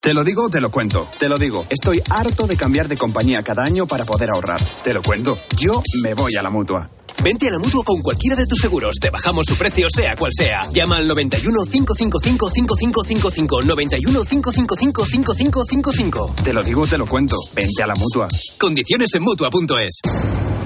[0.00, 1.06] Te lo digo, te lo cuento.
[1.18, 1.66] Te lo digo.
[1.68, 4.60] Estoy harto de cambiar de compañía cada año para poder ahorrar.
[4.82, 5.38] Te lo cuento.
[5.56, 6.90] Yo me voy a la mutua.
[7.22, 8.96] Vente a la mutua con cualquiera de tus seguros.
[9.00, 10.66] Te bajamos su precio, sea cual sea.
[10.72, 13.62] Llama al 91 555 5555.
[13.62, 16.34] 91 555 5555.
[16.42, 17.36] Te lo digo, te lo cuento.
[17.54, 18.28] Vente a la mutua.
[18.58, 20.00] Condiciones en mutua.es.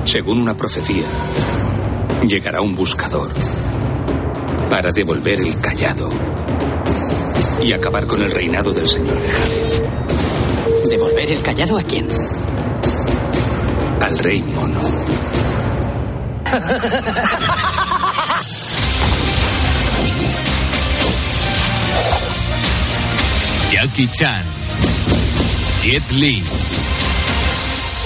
[0.04, 1.04] Según una profecía,
[2.26, 3.30] llegará un buscador
[4.68, 6.10] para devolver el callado
[7.62, 9.82] y acabar con el reinado del señor de Hades.
[10.88, 12.08] ¿Devolver el callado a quién?
[14.00, 14.80] Al rey mono.
[23.70, 24.44] Jackie Chan.
[25.80, 26.42] Jet Li.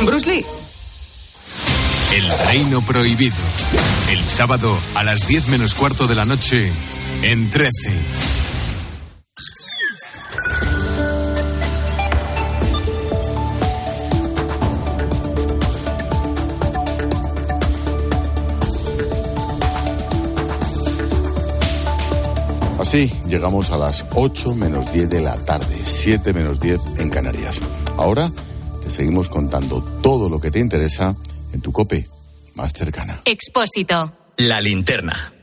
[0.02, 0.46] Bruce Lee.
[2.14, 3.34] El Reino Prohibido.
[4.10, 6.70] El sábado a las 10 menos cuarto de la noche
[7.22, 8.37] en 13.
[22.88, 27.60] Así llegamos a las 8 menos 10 de la tarde, 7 menos 10 en Canarias.
[27.98, 28.32] Ahora
[28.82, 31.14] te seguimos contando todo lo que te interesa
[31.52, 32.08] en tu cope
[32.54, 33.20] más cercana.
[33.26, 34.32] Expósito.
[34.38, 35.34] La linterna.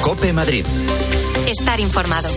[0.00, 0.64] Cope Madrid.
[1.46, 2.30] Estar informado.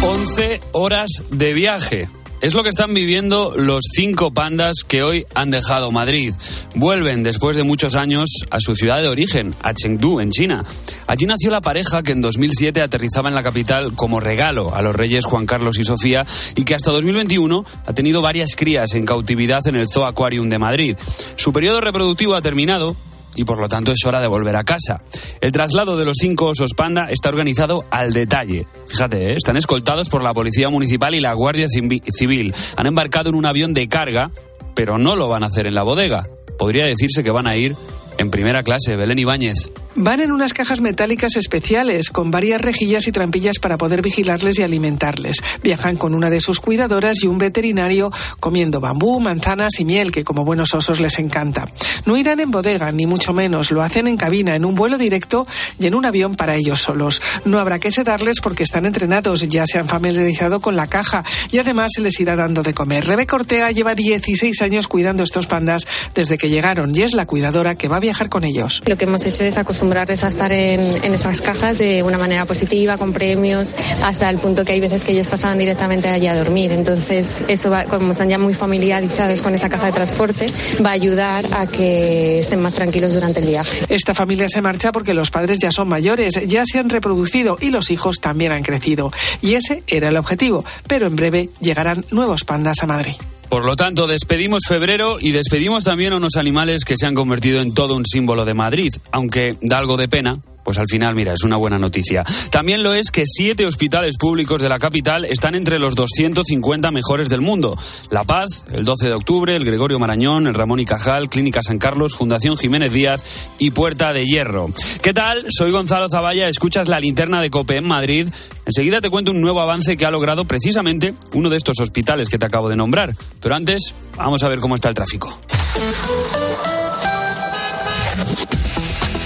[0.00, 2.08] 11 horas de viaje.
[2.40, 6.34] Es lo que están viviendo los cinco pandas que hoy han dejado Madrid.
[6.76, 10.64] Vuelven después de muchos años a su ciudad de origen, a Chengdu, en China.
[11.08, 14.94] Allí nació la pareja que en 2007 aterrizaba en la capital como regalo a los
[14.94, 16.24] reyes Juan Carlos y Sofía
[16.54, 20.58] y que hasta 2021 ha tenido varias crías en cautividad en el Zoo Aquarium de
[20.58, 20.96] Madrid.
[21.34, 22.94] Su periodo reproductivo ha terminado
[23.38, 25.00] y por lo tanto es hora de volver a casa.
[25.40, 28.66] El traslado de los cinco osos panda está organizado al detalle.
[28.88, 29.34] Fíjate, ¿eh?
[29.36, 32.52] están escoltados por la Policía Municipal y la Guardia Civi- Civil.
[32.76, 34.30] Han embarcado en un avión de carga,
[34.74, 36.26] pero no lo van a hacer en la bodega.
[36.58, 37.74] Podría decirse que van a ir
[38.18, 38.96] en primera clase.
[38.96, 39.70] Belén Ibáñez.
[40.00, 44.62] Van en unas cajas metálicas especiales, con varias rejillas y trampillas para poder vigilarles y
[44.62, 45.38] alimentarles.
[45.60, 50.22] Viajan con una de sus cuidadoras y un veterinario comiendo bambú, manzanas y miel, que
[50.22, 51.66] como buenos osos les encanta.
[52.06, 53.72] No irán en bodega, ni mucho menos.
[53.72, 55.48] Lo hacen en cabina, en un vuelo directo
[55.80, 57.20] y en un avión para ellos solos.
[57.44, 61.58] No habrá que sedarles porque están entrenados, ya se han familiarizado con la caja y
[61.58, 63.04] además se les irá dando de comer.
[63.04, 67.74] Rebeca Ortega lleva 16 años cuidando estos pandas desde que llegaron y es la cuidadora
[67.74, 68.80] que va a viajar con ellos.
[68.86, 69.58] Lo que hemos hecho es
[69.88, 73.74] acostumbrarles a estar en, en esas cajas de una manera positiva, con premios,
[74.04, 76.72] hasta el punto que hay veces que ellos pasaban directamente allí a dormir.
[76.72, 80.46] Entonces, eso va, como están ya muy familiarizados con esa caja de transporte,
[80.84, 83.78] va a ayudar a que estén más tranquilos durante el viaje.
[83.88, 87.70] Esta familia se marcha porque los padres ya son mayores, ya se han reproducido y
[87.70, 89.10] los hijos también han crecido.
[89.40, 90.64] Y ese era el objetivo.
[90.86, 93.14] Pero en breve llegarán nuevos pandas a Madrid.
[93.48, 97.62] Por lo tanto, despedimos febrero y despedimos también a unos animales que se han convertido
[97.62, 100.38] en todo un símbolo de Madrid, aunque da algo de pena.
[100.68, 102.22] Pues al final, mira, es una buena noticia.
[102.50, 107.30] También lo es que siete hospitales públicos de la capital están entre los 250 mejores
[107.30, 107.74] del mundo.
[108.10, 111.78] La Paz, el 12 de octubre, el Gregorio Marañón, el Ramón y Cajal, Clínica San
[111.78, 113.24] Carlos, Fundación Jiménez Díaz
[113.58, 114.70] y Puerta de Hierro.
[115.00, 115.46] ¿Qué tal?
[115.48, 118.28] Soy Gonzalo Zavalla, escuchas la linterna de COPE en Madrid.
[118.66, 122.36] Enseguida te cuento un nuevo avance que ha logrado precisamente uno de estos hospitales que
[122.36, 123.14] te acabo de nombrar.
[123.40, 125.40] Pero antes, vamos a ver cómo está el tráfico.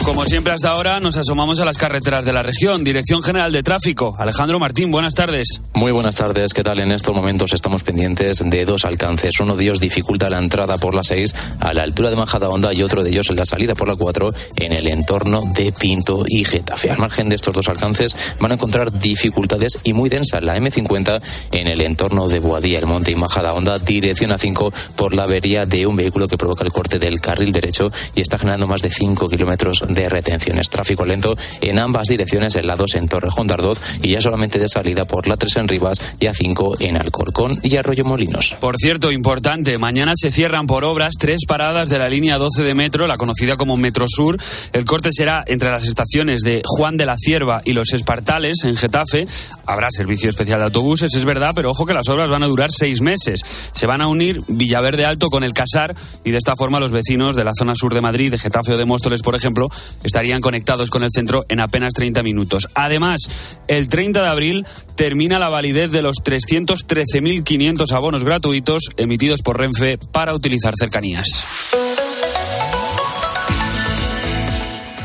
[0.04, 2.82] Como siempre hasta ahora, nos asomamos a las carreteras de la región.
[2.82, 4.16] Dirección General de Tráfico.
[4.18, 5.60] Alejandro Martín, buenas tardes.
[5.74, 6.80] Muy buenas tardes, ¿qué tal?
[6.80, 9.38] En estos momentos estamos pendientes de dos alcances.
[9.38, 12.82] Uno de ellos dificulta la entrada por la 6 a la altura de Majadahonda y
[12.82, 16.44] otro de ellos en la salida por la 4 en el entorno de Pinto y
[16.44, 16.90] Getafe.
[16.90, 21.22] Al margen de estos dos alcances van a encontrar dificultades y muy densas la M50
[21.52, 25.64] en el entorno de Boadía, el Monte y Majadahonda, dirección a 5 por la avería
[25.64, 28.90] de un vehículo que provoca el corte del carril derecho y está generando más de
[28.90, 30.70] 5 kilómetros de retenciones.
[30.70, 35.04] Tráfico lento en ambas direcciones, 2 en Torrejón de Ardoz y ya solamente de salida
[35.04, 38.56] por la 3 en Rivas y a 5 en Alcorcón y Arroyo Molinos.
[38.60, 42.74] Por cierto, importante, mañana se cierran por obras tres paradas de la línea 12 de
[42.74, 44.36] metro, la conocida como Metro Sur.
[44.72, 48.76] El corte será entre las estaciones de Juan de la Cierva y Los Espartales, en
[48.76, 49.26] Getafe.
[49.66, 52.70] Habrá servicio especial de autobuses, es verdad, pero ojo que las obras van a durar
[52.72, 53.40] seis meses.
[53.72, 57.36] Se van a unir Villaverde Alto con el Casar y de esta forma los vecinos
[57.36, 59.68] de la zona sur de Madrid, de Getafe o de Móstoles, por ejemplo,
[60.04, 62.68] estarían conectados con el centro en apenas 30 minutos.
[62.74, 63.20] Además,
[63.68, 64.66] el 30 de abril
[64.96, 71.46] termina la validez de los 313.500 abonos gratuitos emitidos por Renfe para utilizar cercanías.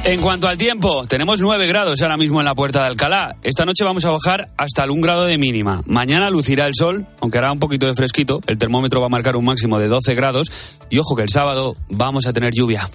[0.07, 3.36] En cuanto al tiempo, tenemos 9 grados ahora mismo en la puerta de Alcalá.
[3.43, 5.82] Esta noche vamos a bajar hasta el 1 grado de mínima.
[5.86, 8.39] Mañana lucirá el sol, aunque hará un poquito de fresquito.
[8.47, 10.49] El termómetro va a marcar un máximo de 12 grados.
[10.89, 12.88] Y ojo que el sábado vamos a tener lluvia.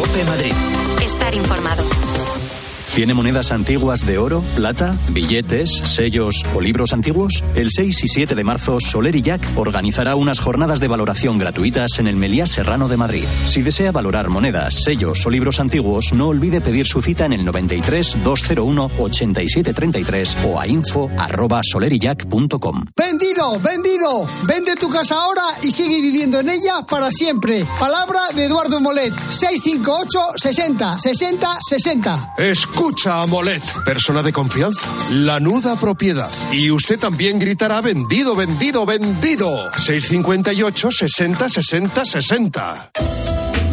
[0.00, 1.04] Cope.
[1.04, 1.99] Estar informado.
[2.94, 7.44] ¿Tiene monedas antiguas de oro, plata, billetes, sellos o libros antiguos?
[7.54, 12.00] El 6 y 7 de marzo, Soler y Jack organizará unas jornadas de valoración gratuitas
[12.00, 13.24] en el Meliá Serrano de Madrid.
[13.46, 17.44] Si desea valorar monedas, sellos o libros antiguos, no olvide pedir su cita en el
[17.44, 22.86] 93 201 8733 o a info arroba solerijack.com.
[22.96, 23.60] ¡Vendido!
[23.60, 24.26] ¡Vendido!
[24.48, 27.64] Vende tu casa ahora y sigue viviendo en ella para siempre.
[27.78, 29.12] Palabra de Eduardo Molet.
[29.14, 32.34] 658 60 60 60.
[32.80, 36.30] Escucha a Molet, persona de confianza, la nuda propiedad.
[36.50, 39.70] Y usted también gritará vendido, vendido, vendido.
[39.76, 42.90] 658 60 60 60.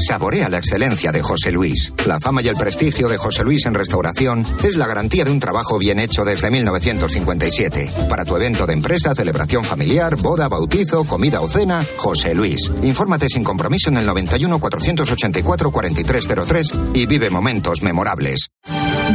[0.05, 1.93] Saborea la excelencia de José Luis.
[2.05, 5.39] La fama y el prestigio de José Luis en restauración es la garantía de un
[5.39, 7.89] trabajo bien hecho desde 1957.
[8.10, 12.70] Para tu evento de empresa, celebración familiar, boda, bautizo, comida o cena, José Luis.
[12.84, 18.49] Infórmate sin compromiso en el 91 484 4303 y vive momentos memorables.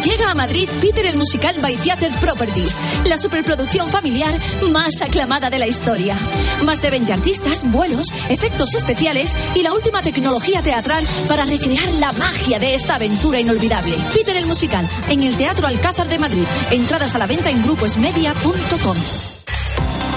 [0.00, 4.32] Llega a Madrid Peter el musical by Theater Properties, la superproducción familiar
[4.70, 6.16] más aclamada de la historia.
[6.64, 12.12] Más de 20 artistas, vuelos, efectos especiales y la última tecnología teatral para recrear la
[12.12, 13.96] magia de esta aventura inolvidable.
[14.14, 16.46] Peter el musical en el Teatro Alcázar de Madrid.
[16.70, 18.96] Entradas a la venta en gruposmedia.com.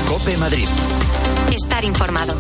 [0.08, 0.68] Cope Madrid.
[1.52, 2.36] Estar informado.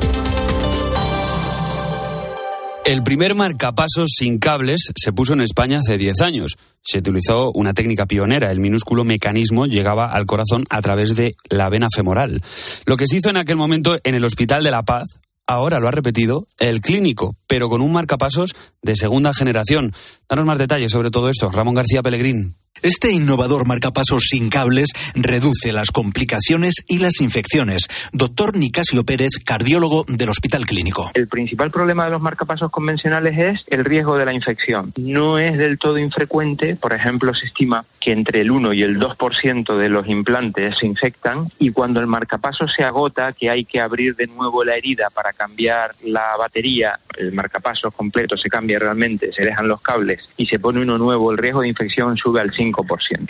[2.85, 6.55] El primer marcapasos sin cables se puso en España hace 10 años.
[6.83, 8.51] Se utilizó una técnica pionera.
[8.51, 12.43] El minúsculo mecanismo llegaba al corazón a través de la vena femoral.
[12.85, 15.87] Lo que se hizo en aquel momento en el Hospital de la Paz, ahora lo
[15.87, 19.91] ha repetido el clínico, pero con un marcapasos de segunda generación.
[20.29, 22.55] Danos más detalles sobre todo esto, Ramón García Pellegrín.
[22.81, 27.87] Este innovador marcapasos sin cables reduce las complicaciones y las infecciones.
[28.11, 31.09] Doctor Nicasio Pérez, cardiólogo del Hospital Clínico.
[31.13, 34.93] El principal problema de los marcapasos convencionales es el riesgo de la infección.
[34.97, 38.99] No es del todo infrecuente, por ejemplo, se estima que entre el 1 y el
[38.99, 43.79] 2% de los implantes se infectan y cuando el marcapaso se agota, que hay que
[43.79, 49.31] abrir de nuevo la herida para cambiar la batería, el marcapaso completo se cambia realmente,
[49.33, 52.51] se dejan los cables y se pone uno nuevo, el riesgo de infección sube al
[52.51, 52.64] 5%.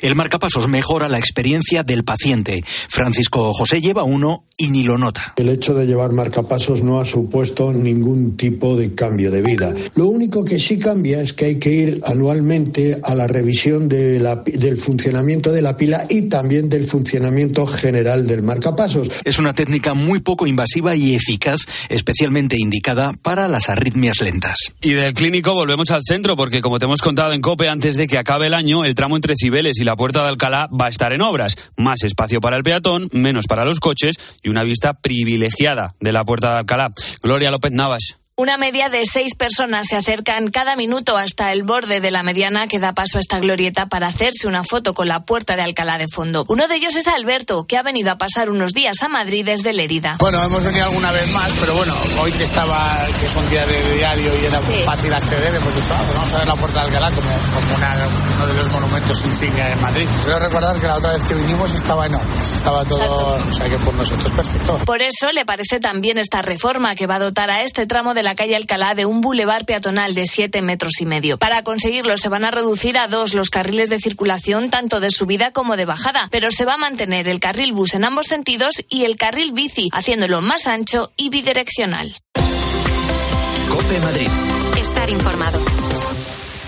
[0.01, 2.63] El marcapasos mejora la experiencia del paciente.
[2.89, 5.33] Francisco José lleva uno y ni lo nota.
[5.35, 9.73] El hecho de llevar marcapasos no ha supuesto ningún tipo de cambio de vida.
[9.95, 14.19] Lo único que sí cambia es que hay que ir anualmente a la revisión de
[14.19, 19.11] la, del funcionamiento de la pila y también del funcionamiento general del marcapasos.
[19.23, 24.57] Es una técnica muy poco invasiva y eficaz, especialmente indicada para las arritmias lentas.
[24.81, 28.07] Y del clínico volvemos al centro porque como te hemos contado en COPE antes de
[28.07, 29.24] que acabe el año, el tramo entre
[29.79, 31.55] Y la Puerta de Alcalá va a estar en obras.
[31.77, 36.23] Más espacio para el peatón, menos para los coches y una vista privilegiada de la
[36.23, 36.91] Puerta de Alcalá.
[37.21, 38.24] Gloria López Navas.
[38.37, 42.67] Una media de seis personas se acercan cada minuto hasta el borde de la mediana
[42.67, 45.97] que da paso a esta glorieta para hacerse una foto con la puerta de Alcalá
[45.97, 46.43] de fondo.
[46.49, 49.71] Uno de ellos es Alberto, que ha venido a pasar unos días a Madrid desde
[49.71, 50.17] Lérida.
[50.19, 53.65] Bueno, hemos venido alguna vez más, pero bueno, hoy que estaba, que es un día
[53.65, 56.55] de diario y era muy fácil acceder, hemos dicho, ah, pues vamos a ver la
[56.55, 57.95] puerta de Alcalá como, como una,
[58.35, 60.07] uno de los monumentos insignia de Madrid.
[60.25, 63.49] Creo recordar que la otra vez que vinimos estaba en obras, estaba todo, Exacto.
[63.49, 64.77] o sea que por nosotros perfecto.
[64.85, 68.24] Por eso le parece también esta reforma que va a dotar a este tramo de
[68.25, 71.37] la calle Alcalá de un bulevar peatonal de 7 metros y medio.
[71.37, 75.51] Para conseguirlo se van a reducir a dos los carriles de circulación tanto de subida
[75.51, 79.05] como de bajada, pero se va a mantener el carril bus en ambos sentidos y
[79.05, 82.13] el carril bici, haciéndolo más ancho y bidireccional.
[83.69, 84.29] Cope Madrid.
[84.77, 85.84] Estar informado.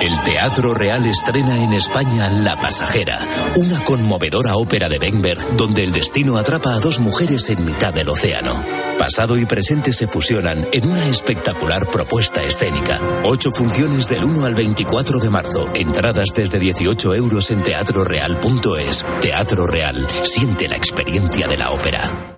[0.00, 3.18] El Teatro Real estrena en España La Pasajera,
[3.56, 8.08] una conmovedora ópera de Benberg donde el destino atrapa a dos mujeres en mitad del
[8.08, 8.62] océano.
[8.96, 13.00] Pasado y presente se fusionan en una espectacular propuesta escénica.
[13.24, 15.68] Ocho funciones del 1 al 24 de marzo.
[15.74, 19.04] Entradas desde 18 euros en teatroreal.es.
[19.20, 20.06] Teatro Real.
[20.22, 22.37] Siente la experiencia de la ópera.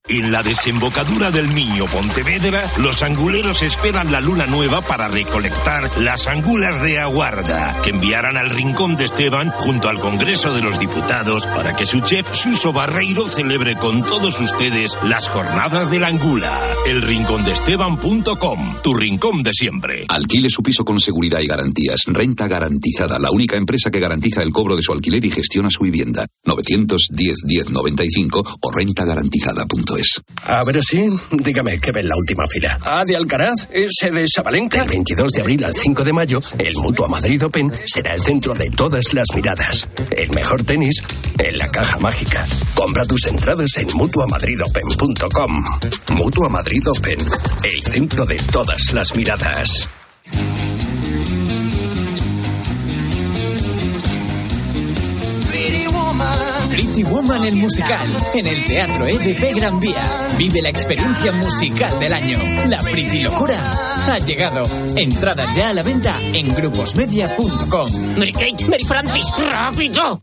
[0.13, 6.27] En la desembocadura del Niño Pontevedra, los anguleros esperan la luna nueva para recolectar las
[6.27, 11.47] angulas de aguarda, que enviarán al rincón de Esteban junto al Congreso de los Diputados
[11.47, 16.59] para que su chef Suso Barreiro celebre con todos ustedes las jornadas de la angula.
[16.85, 20.07] El rincón de Esteban.com, tu rincón de siempre.
[20.09, 22.01] Alquile su piso con seguridad y garantías.
[22.07, 25.83] Renta garantizada, la única empresa que garantiza el cobro de su alquiler y gestiona su
[25.83, 26.27] vivienda.
[26.43, 30.00] 910 1095 o rentagarantizada.es.
[30.45, 32.77] A ver si, dígame, ¿qué ve en la última fila?
[32.85, 33.67] ¿A de Alcaraz?
[33.71, 34.79] ¿Ese de Sabalenka?
[34.79, 38.53] Del 22 de abril al 5 de mayo, el Mutua Madrid Open será el centro
[38.53, 39.87] de todas las miradas.
[40.09, 41.03] El mejor tenis
[41.37, 42.45] en la caja mágica.
[42.75, 45.65] Compra tus entradas en mutuamadridopen.com.
[46.15, 47.19] Mutua Madrid Open,
[47.63, 49.89] el centro de todas las miradas.
[56.71, 60.03] Pretty Woman el musical en el Teatro EDP Gran Vía.
[60.37, 62.39] Vive la experiencia musical del año.
[62.69, 63.57] La Pretty Locura
[64.07, 64.63] ha llegado.
[64.95, 68.17] Entradas ya a la venta en gruposmedia.com.
[68.17, 70.21] Mary Kate, Mary Francis, rápido.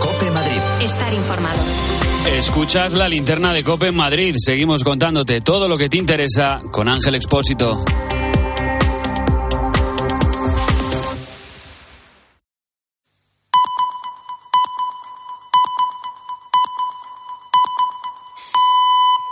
[0.00, 0.60] Cope Madrid.
[0.82, 1.60] Estar informado.
[2.36, 4.34] Escuchas la linterna de Cope en Madrid.
[4.38, 7.84] Seguimos contándote todo lo que te interesa con Ángel Expósito.